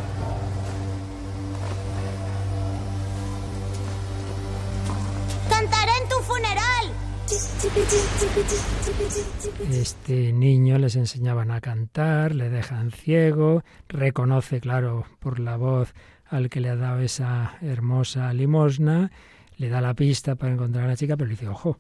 [9.71, 15.95] Este niño les enseñaban a cantar, le dejan ciego, reconoce, claro, por la voz
[16.27, 19.11] al que le ha dado esa hermosa limosna,
[19.57, 21.79] le da la pista para encontrar a la chica, pero le dice, ojo,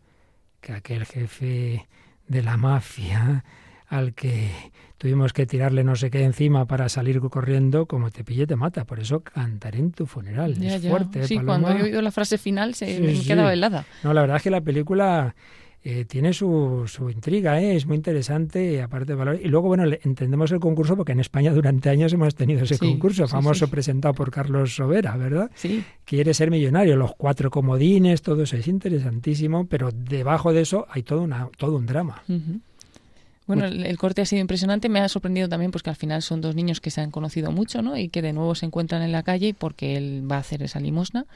[0.61, 1.89] que aquel jefe
[2.29, 3.45] de la mafia
[3.91, 4.49] al que
[4.97, 8.85] tuvimos que tirarle no sé qué encima para salir corriendo, como te pille te mata.
[8.85, 10.55] Por eso cantaré en tu funeral.
[10.55, 10.91] Ya, es ya.
[10.91, 11.61] fuerte, ¿eh, Sí, Paloma?
[11.69, 13.27] cuando he oído la frase final se Sí, me sí.
[13.27, 13.85] quedaba helada.
[14.03, 15.35] No, la verdad es que la película
[15.83, 17.75] eh, tiene su, su intriga, ¿eh?
[17.75, 19.41] es muy interesante aparte de valor.
[19.43, 22.87] Y luego, bueno, entendemos el concurso porque en España durante años hemos tenido ese Sí,
[22.87, 23.71] concurso, sí, famoso sí.
[23.71, 25.51] presentado por Carlos Sobera, ¿verdad?
[25.55, 25.83] Sí.
[26.05, 31.03] Quiere ser millonario, los cuatro comodines, todo eso es interesantísimo, pero debajo de eso hay
[31.03, 32.23] todo, una, todo un drama.
[32.29, 32.61] Ujú.
[33.51, 34.89] Bueno, el, el corte ha sido impresionante.
[34.89, 37.51] Me ha sorprendido también pues que al final son dos niños que se han conocido
[37.51, 37.97] mucho, ¿no?
[37.97, 40.79] Y que de nuevo se encuentran en la calle porque él va a hacer esa
[40.79, 41.27] limosna.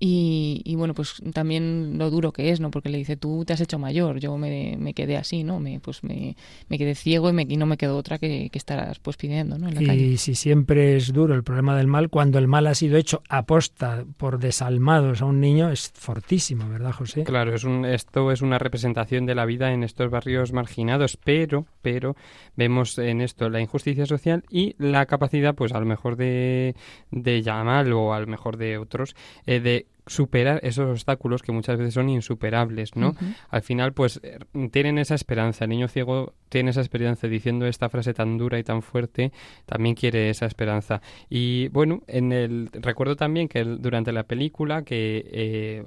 [0.00, 2.70] Y, y bueno, pues también lo duro que es, ¿no?
[2.70, 5.60] Porque le dice, tú te has hecho mayor, yo me, me quedé así, ¿no?
[5.60, 6.36] Me, pues me,
[6.68, 9.58] me quedé ciego y, me, y no me quedó otra que, que estar pues pidiendo,
[9.58, 9.68] ¿no?
[9.68, 10.06] En la calle.
[10.06, 13.22] Y si siempre es duro el problema del mal, cuando el mal ha sido hecho
[13.28, 17.24] aposta por desalmados a un niño, es fortísimo, ¿verdad, José?
[17.24, 21.57] Claro, es un, esto es una representación de la vida en estos barrios marginados, pero,
[21.82, 22.16] pero
[22.56, 26.74] vemos en esto la injusticia social y la capacidad, pues a lo mejor de,
[27.10, 29.14] de Yamal o a lo mejor de otros,
[29.46, 33.14] eh, de superar esos obstáculos que muchas veces son insuperables, ¿no?
[33.50, 34.38] Al final, pues eh,
[34.70, 35.64] tienen esa esperanza.
[35.64, 39.32] El niño ciego tiene esa esperanza diciendo esta frase tan dura y tan fuerte,
[39.66, 41.02] también quiere esa esperanza.
[41.28, 45.84] Y bueno, en el recuerdo también que el- durante la película, que eh,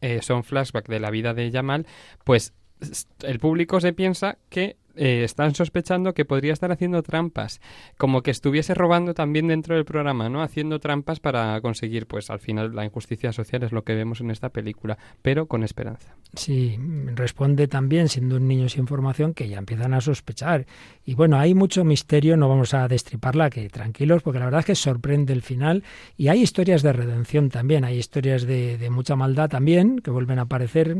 [0.00, 1.86] eh, son flashbacks de la vida de Yamal,
[2.24, 2.54] pues
[3.22, 7.60] el público se piensa que eh, están sospechando que podría estar haciendo trampas,
[7.96, 10.42] como que estuviese robando también dentro del programa, ¿no?
[10.42, 14.30] Haciendo trampas para conseguir, pues al final la injusticia social es lo que vemos en
[14.30, 16.16] esta película, pero con esperanza.
[16.34, 16.76] Sí,
[17.14, 20.66] responde también, siendo un niño sin formación, que ya empiezan a sospechar.
[21.04, 24.66] Y bueno, hay mucho misterio, no vamos a destriparla, que tranquilos, porque la verdad es
[24.66, 25.84] que sorprende el final.
[26.16, 30.38] Y hay historias de redención también, hay historias de, de mucha maldad también, que vuelven
[30.38, 30.96] a aparecer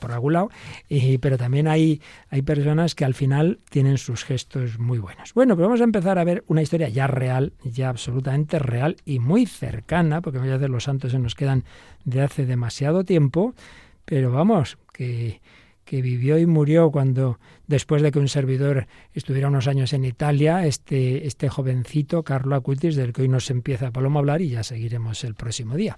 [0.00, 0.50] por algún lado,
[0.88, 5.34] y, pero también hay, hay personas que al final tienen sus gestos muy buenos.
[5.34, 9.18] Bueno, pues vamos a empezar a ver una historia ya real, ya absolutamente real y
[9.18, 11.64] muy cercana, porque muchas veces los santos se nos quedan
[12.04, 13.54] de hace demasiado tiempo,
[14.04, 15.40] pero vamos, que,
[15.84, 20.66] que vivió y murió cuando, después de que un servidor estuviera unos años en Italia,
[20.66, 24.62] este, este jovencito, Carlo Acutis, del que hoy nos empieza Paloma a hablar y ya
[24.62, 25.96] seguiremos el próximo día.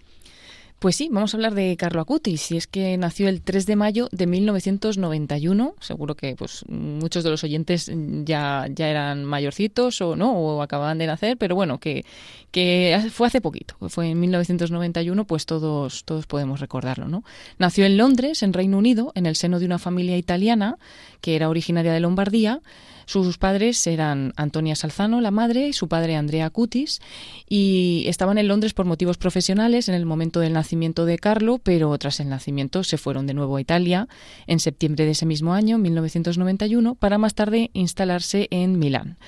[0.84, 3.74] Pues sí, vamos a hablar de Carlo Acutis, y es que nació el 3 de
[3.74, 5.76] mayo de 1991.
[5.80, 7.90] Seguro que pues muchos de los oyentes
[8.24, 12.04] ya, ya eran mayorcitos o no, o acababan de nacer, pero bueno, que,
[12.50, 17.24] que fue hace poquito, fue en 1991, pues todos, todos podemos recordarlo, ¿no?
[17.56, 20.76] Nació en Londres, en Reino Unido, en el seno de una familia italiana
[21.22, 22.60] que era originaria de Lombardía.
[23.06, 27.00] Sus padres eran Antonia Salzano, la madre, y su padre Andrea Cutis,
[27.48, 31.96] y estaban en Londres por motivos profesionales en el momento del nacimiento de Carlo, pero
[31.98, 34.08] tras el nacimiento se fueron de nuevo a Italia
[34.46, 39.18] en septiembre de ese mismo año, 1991, para más tarde instalarse en Milán.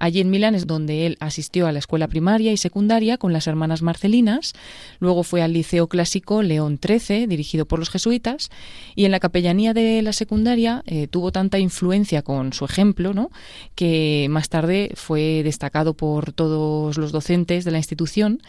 [0.00, 3.46] Allí en Milán es donde él asistió a la escuela primaria y secundaria con las
[3.46, 4.54] hermanas Marcelinas,
[4.98, 8.48] luego fue al Liceo Clásico León XIII, dirigido por los jesuitas,
[8.94, 13.30] y en la capellanía de la secundaria eh, tuvo tanta influencia con su ejemplo, ¿no?
[13.74, 18.40] que más tarde fue destacado por todos los docentes de la institución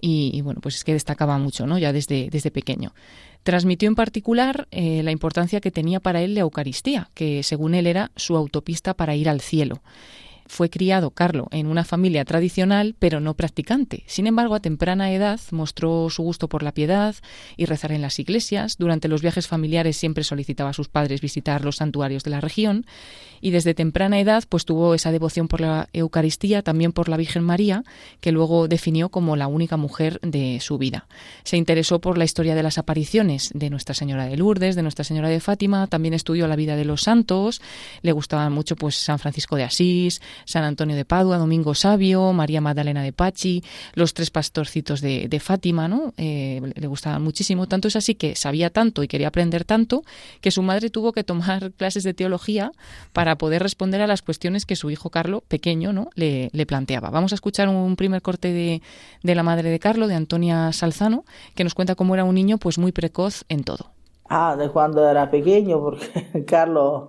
[0.00, 1.76] y, bueno, pues es que destacaba mucho, ¿no?
[1.76, 2.94] ya desde, desde pequeño.
[3.42, 7.88] Transmitió en particular eh, la importancia que tenía para él la Eucaristía, que según él
[7.88, 9.82] era su autopista para ir al cielo
[10.50, 14.02] fue criado Carlo en una familia tradicional, pero no practicante.
[14.06, 17.14] Sin embargo, a temprana edad mostró su gusto por la piedad
[17.56, 18.76] y rezar en las iglesias.
[18.76, 22.84] Durante los viajes familiares siempre solicitaba a sus padres visitar los santuarios de la región
[23.40, 27.44] y desde temprana edad pues tuvo esa devoción por la Eucaristía, también por la Virgen
[27.44, 27.84] María,
[28.20, 31.06] que luego definió como la única mujer de su vida.
[31.44, 35.04] Se interesó por la historia de las apariciones de Nuestra Señora de Lourdes, de Nuestra
[35.04, 37.62] Señora de Fátima, también estudió la vida de los santos,
[38.02, 42.60] le gustaban mucho pues San Francisco de Asís, San Antonio de Padua, Domingo Sabio, María
[42.60, 43.62] Magdalena de Pachi,
[43.94, 46.12] los tres pastorcitos de, Fátima, ¿no?
[46.18, 47.66] Eh, le gustaban muchísimo.
[47.66, 50.02] Tanto es así que sabía tanto y quería aprender tanto
[50.40, 52.72] que su madre tuvo que tomar clases de teología
[53.12, 56.10] para poder responder a las cuestiones que su hijo Carlo, pequeño, ¿no?
[56.14, 57.10] le, planteaba.
[57.10, 58.82] Vamos a escuchar un primer corte de,
[59.22, 61.24] de la madre de Carlo, de Antonia Salzano,
[61.54, 63.90] que nos cuenta cómo era un niño pues muy precoz en todo.
[64.28, 67.08] Ah, de cuando era pequeño, porque Carlos,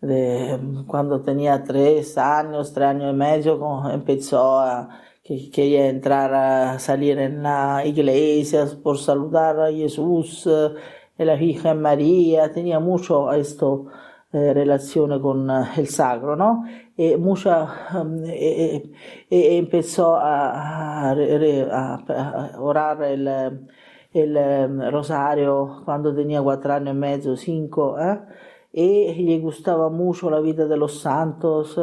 [0.00, 4.88] de, cuando tenía tres años, tres años y medio, empezó a
[5.22, 10.74] que quería entrar a salir en la iglesia por saludar a Jesús, eh,
[11.18, 13.86] y la Virgen María, tenía mucho esto
[14.32, 16.64] eh, relación con eh, el sacro, ¿no?
[16.96, 17.88] Y mucha,
[18.26, 18.92] eh,
[19.30, 23.28] empezó a, a, orar el
[24.16, 28.18] el em, rosario cuando tenía cuatro años y medio, cinco, ¿eh?
[28.84, 31.80] Y le gustaba mucho la vida de los santos,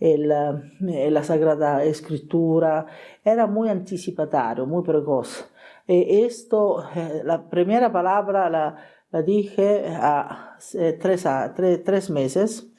[0.00, 2.86] el, eh, la Sagrada Escritura,
[3.24, 5.48] era muy anticipatario, muy precoz.
[5.86, 8.76] Y esto, eh, la primera palabra la,
[9.10, 10.56] la dije a
[11.00, 12.72] tres, a tres, tres meses,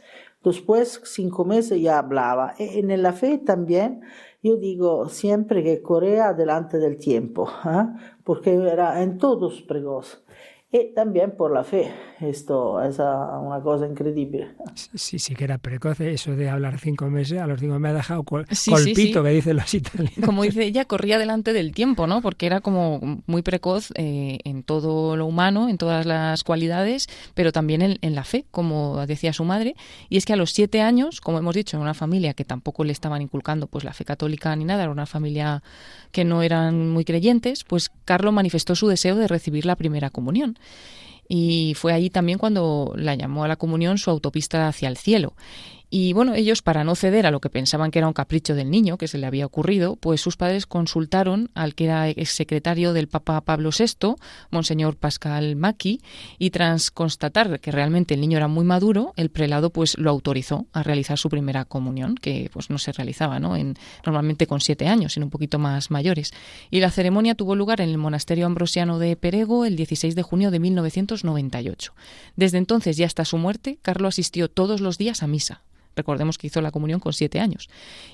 [0.43, 2.55] después cinco meses ya hablaba.
[2.57, 4.01] Y en la fe también
[4.43, 7.87] yo digo siempre que Corea delante del tiempo, ¿eh?
[8.25, 10.21] porque era en todos pregos
[10.73, 11.91] y también por la fe.
[12.19, 14.47] Esto es una cosa increíble.
[14.73, 15.99] Sí, sí que era precoz.
[15.99, 19.71] Eso de hablar cinco meses, a los cinco me ha dejado colpito, que dicen los
[19.71, 20.25] italianos.
[20.25, 22.23] Como dice ella, corría delante del tiempo, ¿no?
[22.23, 27.51] Porque era como muy precoz eh, en todo lo humano, en todas las cualidades, pero
[27.51, 29.75] también en, en, la fe, como decía su madre.
[30.09, 32.83] Y es que a los siete años, como hemos dicho, en una familia que tampoco
[32.83, 35.61] le estaban inculcando pues la fe católica ni nada, era una familia
[36.11, 40.57] que no eran muy creyentes, pues Carlos manifestó su deseo de recibir la primera comunión
[41.27, 45.33] y fue ahí también cuando la llamó a la comunión su autopista hacia el cielo.
[45.95, 48.71] Y bueno, ellos, para no ceder a lo que pensaban que era un capricho del
[48.71, 53.07] niño que se le había ocurrido, pues sus padres consultaron al que era exsecretario del
[53.07, 54.15] Papa Pablo VI,
[54.49, 56.01] Monseñor Pascal Maki,
[56.39, 60.65] y tras constatar que realmente el niño era muy maduro, el prelado pues lo autorizó
[60.73, 63.55] a realizar su primera comunión, que pues no se realizaba, ¿no?
[63.55, 66.33] En, normalmente con siete años, sino un poquito más mayores.
[66.71, 70.49] Y la ceremonia tuvo lugar en el monasterio ambrosiano de Perego el 16 de junio
[70.49, 71.93] de 1998.
[72.35, 75.61] Desde entonces y hasta su muerte, Carlos asistió todos los días a misa
[75.95, 77.69] Recordemos que hizo la comunión con siete años.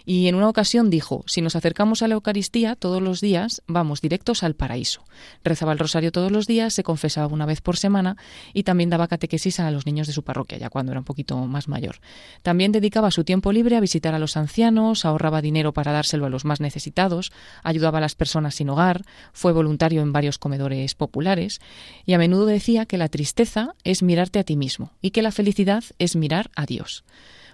[0.05, 4.01] Y en una ocasión dijo, si nos acercamos a la Eucaristía todos los días, vamos
[4.01, 5.03] directos al paraíso.
[5.43, 8.17] Rezaba el rosario todos los días, se confesaba una vez por semana
[8.53, 11.37] y también daba catequesis a los niños de su parroquia, ya cuando era un poquito
[11.37, 11.97] más mayor.
[12.41, 16.29] También dedicaba su tiempo libre a visitar a los ancianos, ahorraba dinero para dárselo a
[16.29, 17.31] los más necesitados,
[17.63, 19.03] ayudaba a las personas sin hogar,
[19.33, 21.61] fue voluntario en varios comedores populares
[22.05, 25.31] y a menudo decía que la tristeza es mirarte a ti mismo y que la
[25.31, 27.03] felicidad es mirar a Dios.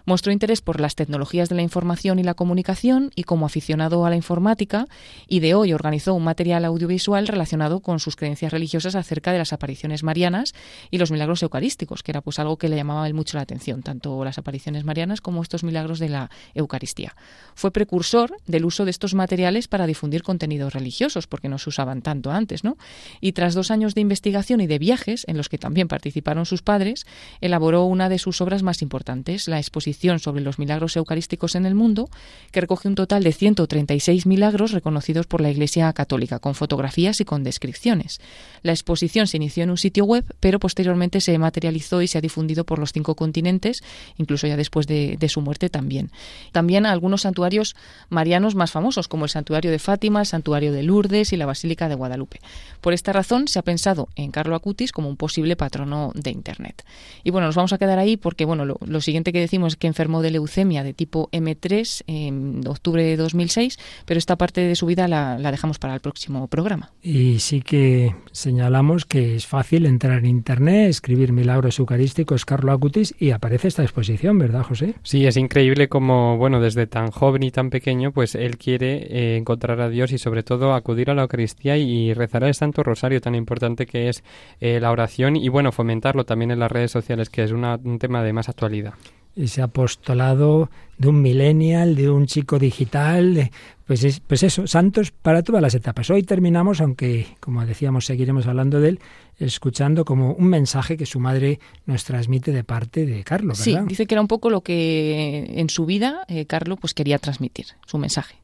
[0.05, 4.11] Mostró interés por las tecnologías de la información y la comunicación y como aficionado a
[4.11, 4.85] la informática,
[5.27, 9.51] y de hoy organizó un material audiovisual relacionado con sus creencias religiosas acerca de las
[9.51, 10.53] apariciones marianas
[10.91, 14.23] y los milagros eucarísticos, que era pues algo que le llamaba mucho la atención, tanto
[14.23, 17.15] las apariciones marianas como estos milagros de la Eucaristía.
[17.55, 22.03] Fue precursor del uso de estos materiales para difundir contenidos religiosos, porque no se usaban
[22.03, 22.77] tanto antes, ¿no?
[23.21, 26.61] Y tras dos años de investigación y de viajes, en los que también participaron sus
[26.61, 27.07] padres,
[27.41, 31.73] elaboró una de sus obras más importantes, la exposición sobre los milagros eucarísticos en el
[31.73, 32.09] mundo,
[32.51, 37.25] que recoge un total de 136 milagros reconocidos por la Iglesia Católica, con fotografías y
[37.25, 38.19] con descripciones.
[38.61, 42.21] La exposición se inició en un sitio web, pero posteriormente se materializó y se ha
[42.21, 43.83] difundido por los cinco continentes,
[44.17, 46.11] incluso ya después de, su muerte también.
[46.51, 47.75] También algunos santuarios
[48.09, 51.89] marianos más famosos, como el Santuario de Fátima, el Santuario de Lourdes y la Basílica
[51.89, 52.41] de Guadalupe.
[52.79, 56.85] Por esta razón se ha pensado en Carlo Acutis como un posible patrono de Internet.
[57.23, 59.84] Y bueno, nos vamos a quedar ahí porque bueno, lo siguiente que decimos es que
[59.87, 64.85] enfermó de leucemia de tipo M3 en octubre de 2006, pero esta parte de su
[64.85, 66.91] vida la, dejamos para el próximo programa.
[67.01, 73.15] Y sí que señalamos que es fácil entrar en Internet, escribir Milagros Eucarísticos Carlo Acutis
[73.19, 74.95] y aparece esta exposición, ¿verdad, José?
[75.03, 79.37] Sí, es increíble como, bueno, desde tan joven y tan pequeño, pues él quiere eh,
[79.37, 83.21] encontrar a Dios y sobre todo acudir a la Eucaristía y rezar el Santo Rosario
[83.21, 84.23] tan importante que es
[84.59, 88.23] eh, la oración y, bueno, fomentarlo también en las redes sociales, que es un tema
[88.23, 88.93] de más actualidad
[89.35, 93.51] ese apostolado de un millennial, de un chico digital,
[93.85, 96.09] pues, pues eso, santos para todas las etapas.
[96.09, 98.99] Hoy terminamos, aunque como decíamos seguiremos hablando de él,
[99.37, 103.57] escuchando como un mensaje que su madre nos transmite de parte de Carlos.
[103.57, 107.19] Sí, dice que era un poco lo que en su vida eh, Carlos pues quería
[107.19, 108.37] transmitir, su mensaje.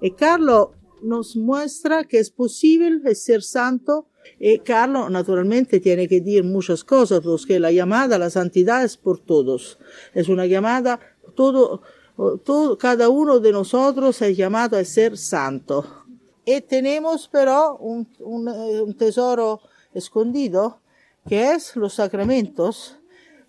[0.00, 0.68] Y Carlos
[1.02, 4.08] nos muestra que es posible ser santo
[4.38, 9.18] Y Carlos, naturalmente, tiene que decir muchas cosas, porque la llamada la santidad es por
[9.18, 9.78] todos.
[10.14, 11.00] Es una llamada,
[11.34, 11.82] todo,
[12.44, 15.84] Todo, cada uno de nosotros es llamado a ser santo.
[16.46, 18.06] Y tenemos pero un,
[18.48, 19.60] eh, un tesoro
[19.92, 20.80] escondido
[21.28, 22.96] que es los sacramentos.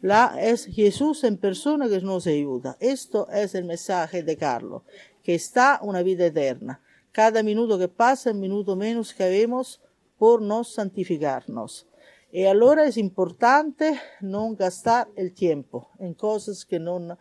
[0.02, 2.76] La, es Jesús en persona que nos ayuda.
[2.80, 4.82] Esto es el mensaje de Carlos,
[5.24, 6.82] que está una vida eterna.
[7.14, 9.80] Cada minuto que pasa, un minuto menos que vemos
[10.18, 11.88] por nos santificarnos.
[12.32, 17.18] Y allora es importante no gastar el tiempo en cosas que no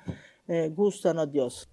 [0.48, 1.68] eh, gustan a Dios.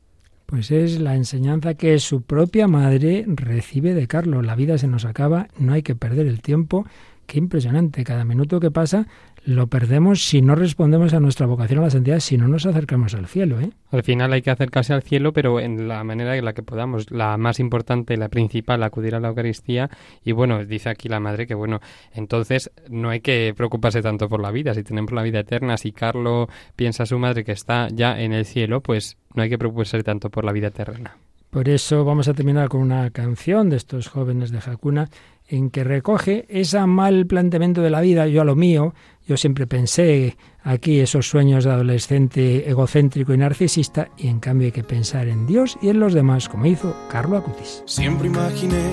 [0.45, 4.45] Pues es la enseñanza que su propia madre recibe de Carlos.
[4.45, 6.86] La vida se nos acaba, no hay que perder el tiempo.
[7.26, 8.03] Qué impresionante.
[8.03, 9.07] Cada minuto que pasa
[9.45, 13.13] lo perdemos si no respondemos a nuestra vocación a la santidad, si no nos acercamos
[13.13, 13.59] al cielo.
[13.59, 13.71] ¿eh?
[13.91, 17.11] Al final hay que acercarse al cielo, pero en la manera en la que podamos.
[17.11, 19.89] La más importante, la principal, acudir a la Eucaristía.
[20.23, 21.81] Y bueno, dice aquí la madre que bueno,
[22.13, 24.73] entonces no hay que preocuparse tanto por la vida.
[24.73, 28.33] Si tenemos la vida eterna, si Carlos piensa a su madre que está ya en
[28.33, 31.17] el cielo, pues no hay que preocuparse tanto por la vida eterna.
[31.53, 35.09] Por eso vamos a terminar con una canción de estos jóvenes de Jacuna
[35.54, 38.95] en que recoge ese mal planteamiento de la vida, yo a lo mío,
[39.28, 44.72] yo siempre pensé aquí esos sueños de adolescente egocéntrico y narcisista, y en cambio hay
[44.72, 47.84] que pensar en Dios y en los demás, como hizo Carlo Acutis.
[47.86, 48.84] Siempre imaginé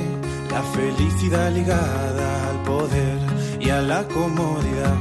[0.50, 3.18] la felicidad ligada al poder
[3.58, 4.96] y a la comodidad.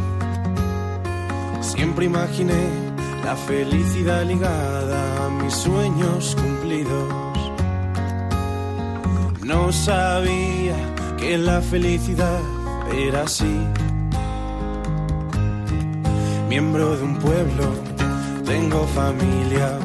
[1.60, 2.64] Siempre imaginé
[3.26, 7.14] la felicidad ligada a mis sueños cumplidos.
[9.43, 12.39] No sabía que la felicidad
[12.93, 13.57] era así.
[16.47, 17.65] Miembro de un pueblo,
[18.45, 19.78] tengo familia,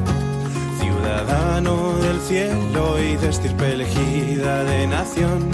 [0.79, 5.51] ciudadano del cielo y de estirpe elegida de nación,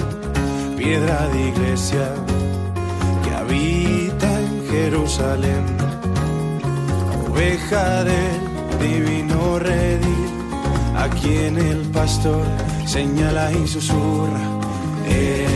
[0.77, 2.07] piedra de iglesia
[3.23, 5.65] que habita en Jerusalén,
[7.29, 8.39] oveja del
[8.79, 10.27] divino redil,
[10.95, 12.45] a quien el pastor
[12.85, 14.50] señala y susurra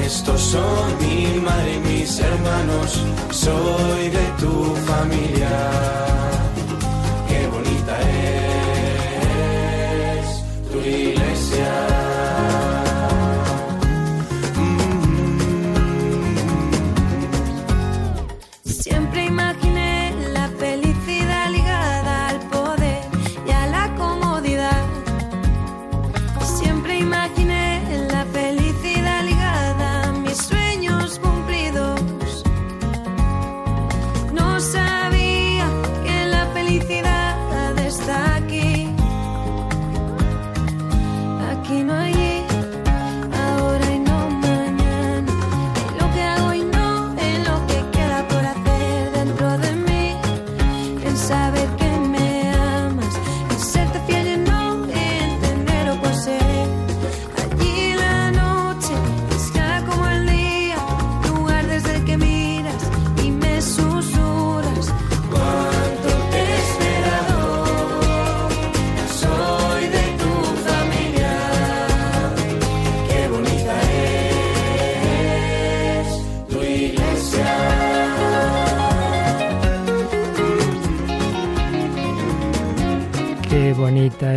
[0.06, 6.25] estos son mi madre y mis hermanos, soy de tu familia.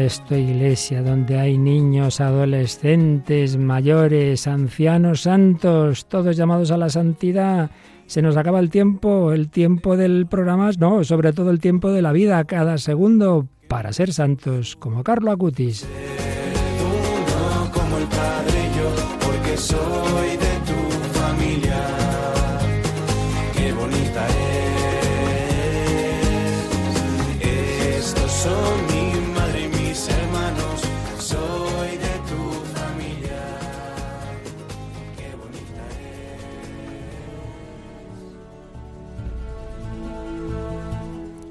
[0.09, 6.88] Bonita es tu iglesia, donde hay niños, adolescentes, mayores, ancianos, santos, todos llamados a la
[6.88, 7.70] santidad.
[8.06, 12.02] Se nos acaba el tiempo, el tiempo del programa, no, sobre todo el tiempo de
[12.02, 15.86] la vida, cada segundo, para ser santos, como Carlo Acutis.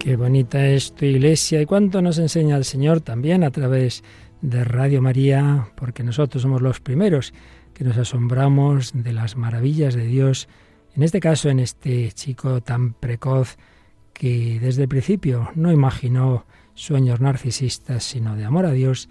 [0.08, 1.62] Qué bonita es tu iglesia.
[1.62, 4.06] Y cuánto nos enseña el Señor también a través
[4.40, 7.34] de Radio María, porque nosotros somos los primeros
[7.74, 10.48] que nos asombramos de las maravillas de Dios,
[10.96, 13.58] en este caso en este chico tan precoz
[14.14, 19.10] que desde el principio no imaginó sueños narcisistas, sino de amor a Dios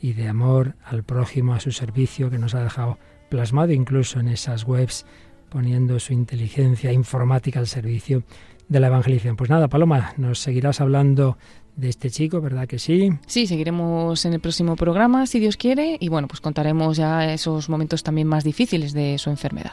[0.00, 4.28] y de amor al prójimo, a su servicio, que nos ha dejado plasmado incluso en
[4.28, 5.04] esas webs,
[5.50, 8.22] poniendo su inteligencia informática al servicio
[8.68, 9.36] de la evangelización.
[9.36, 11.38] Pues nada, Paloma, nos seguirás hablando
[11.76, 13.10] de este chico, ¿verdad que sí?
[13.26, 17.68] Sí, seguiremos en el próximo programa, si Dios quiere, y bueno, pues contaremos ya esos
[17.68, 19.72] momentos también más difíciles de su enfermedad.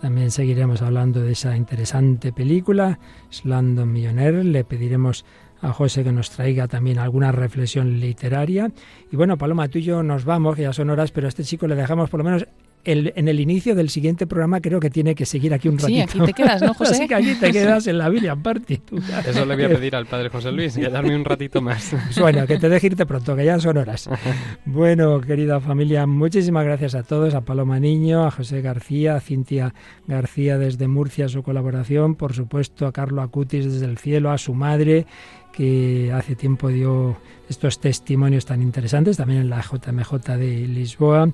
[0.00, 4.42] También seguiremos hablando de esa interesante película, Slandon Millionaire.
[4.44, 5.26] Le pediremos
[5.60, 8.72] a José que nos traiga también alguna reflexión literaria.
[9.12, 11.44] Y bueno, Paloma, tú y yo nos vamos, que ya son horas, pero a este
[11.44, 12.46] chico le dejamos por lo menos
[12.84, 16.12] el, en el inicio del siguiente programa creo que tiene que seguir aquí un ratito.
[16.12, 16.94] Sí, aquí te quedas, ¿no, José?
[16.94, 18.80] Así que aquí te quedas en la William Party.
[19.26, 21.94] Eso le voy a pedir al padre José Luis, quedarme un ratito más.
[22.20, 24.08] Bueno, que te deje irte pronto, que ya son horas.
[24.64, 29.74] Bueno, querida familia, muchísimas gracias a todos, a Paloma Niño, a José García, a Cintia
[30.06, 34.54] García desde Murcia, su colaboración, por supuesto a Carlo Acutis desde el cielo, a su
[34.54, 35.06] madre
[35.52, 37.16] que hace tiempo dio
[37.48, 41.30] estos testimonios tan interesantes, también en la JMJ de Lisboa.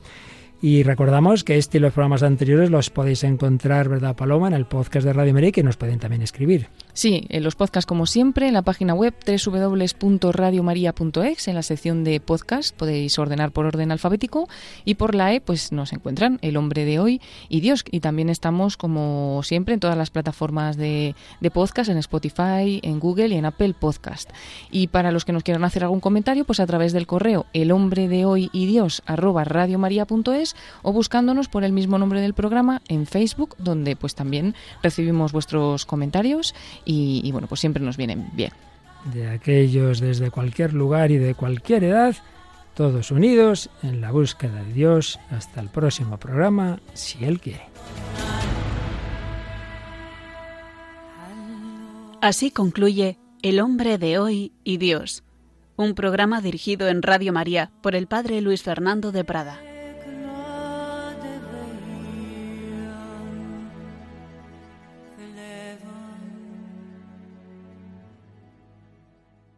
[0.63, 4.67] Y recordamos que este y los programas anteriores los podéis encontrar, ¿verdad, Paloma?, en el
[4.67, 6.69] podcast de Radio María y que nos pueden también escribir.
[6.97, 12.21] Sí, en los podcasts como siempre, en la página web www.radiomaria.ex, en la sección de
[12.21, 14.49] podcast, podéis ordenar por orden alfabético
[14.87, 17.21] y por la E, pues nos encuentran El hombre de hoy
[17.51, 17.85] y Dios.
[17.91, 22.99] Y también estamos, como siempre, en todas las plataformas de, de podcast, en Spotify, en
[22.99, 24.31] Google y en Apple Podcast.
[24.71, 27.73] Y para los que nos quieran hacer algún comentario, pues a través del correo el
[27.73, 33.07] hombre de hoy y Dios radiomaria.es o buscándonos por el mismo nombre del programa en
[33.07, 36.55] Facebook, donde pues también recibimos vuestros comentarios
[36.87, 38.53] y, y, bueno, pues siempre nos vienen bien.
[39.13, 42.17] De aquellos desde cualquier lugar y de cualquier edad,
[42.75, 45.19] todos unidos en la búsqueda de Dios.
[45.31, 47.67] Hasta el próximo programa, si Él quiere.
[52.21, 55.23] Así concluye El hombre de hoy y Dios,
[55.77, 59.61] un programa dirigido en Radio María por el Padre Luis Fernando de Prada.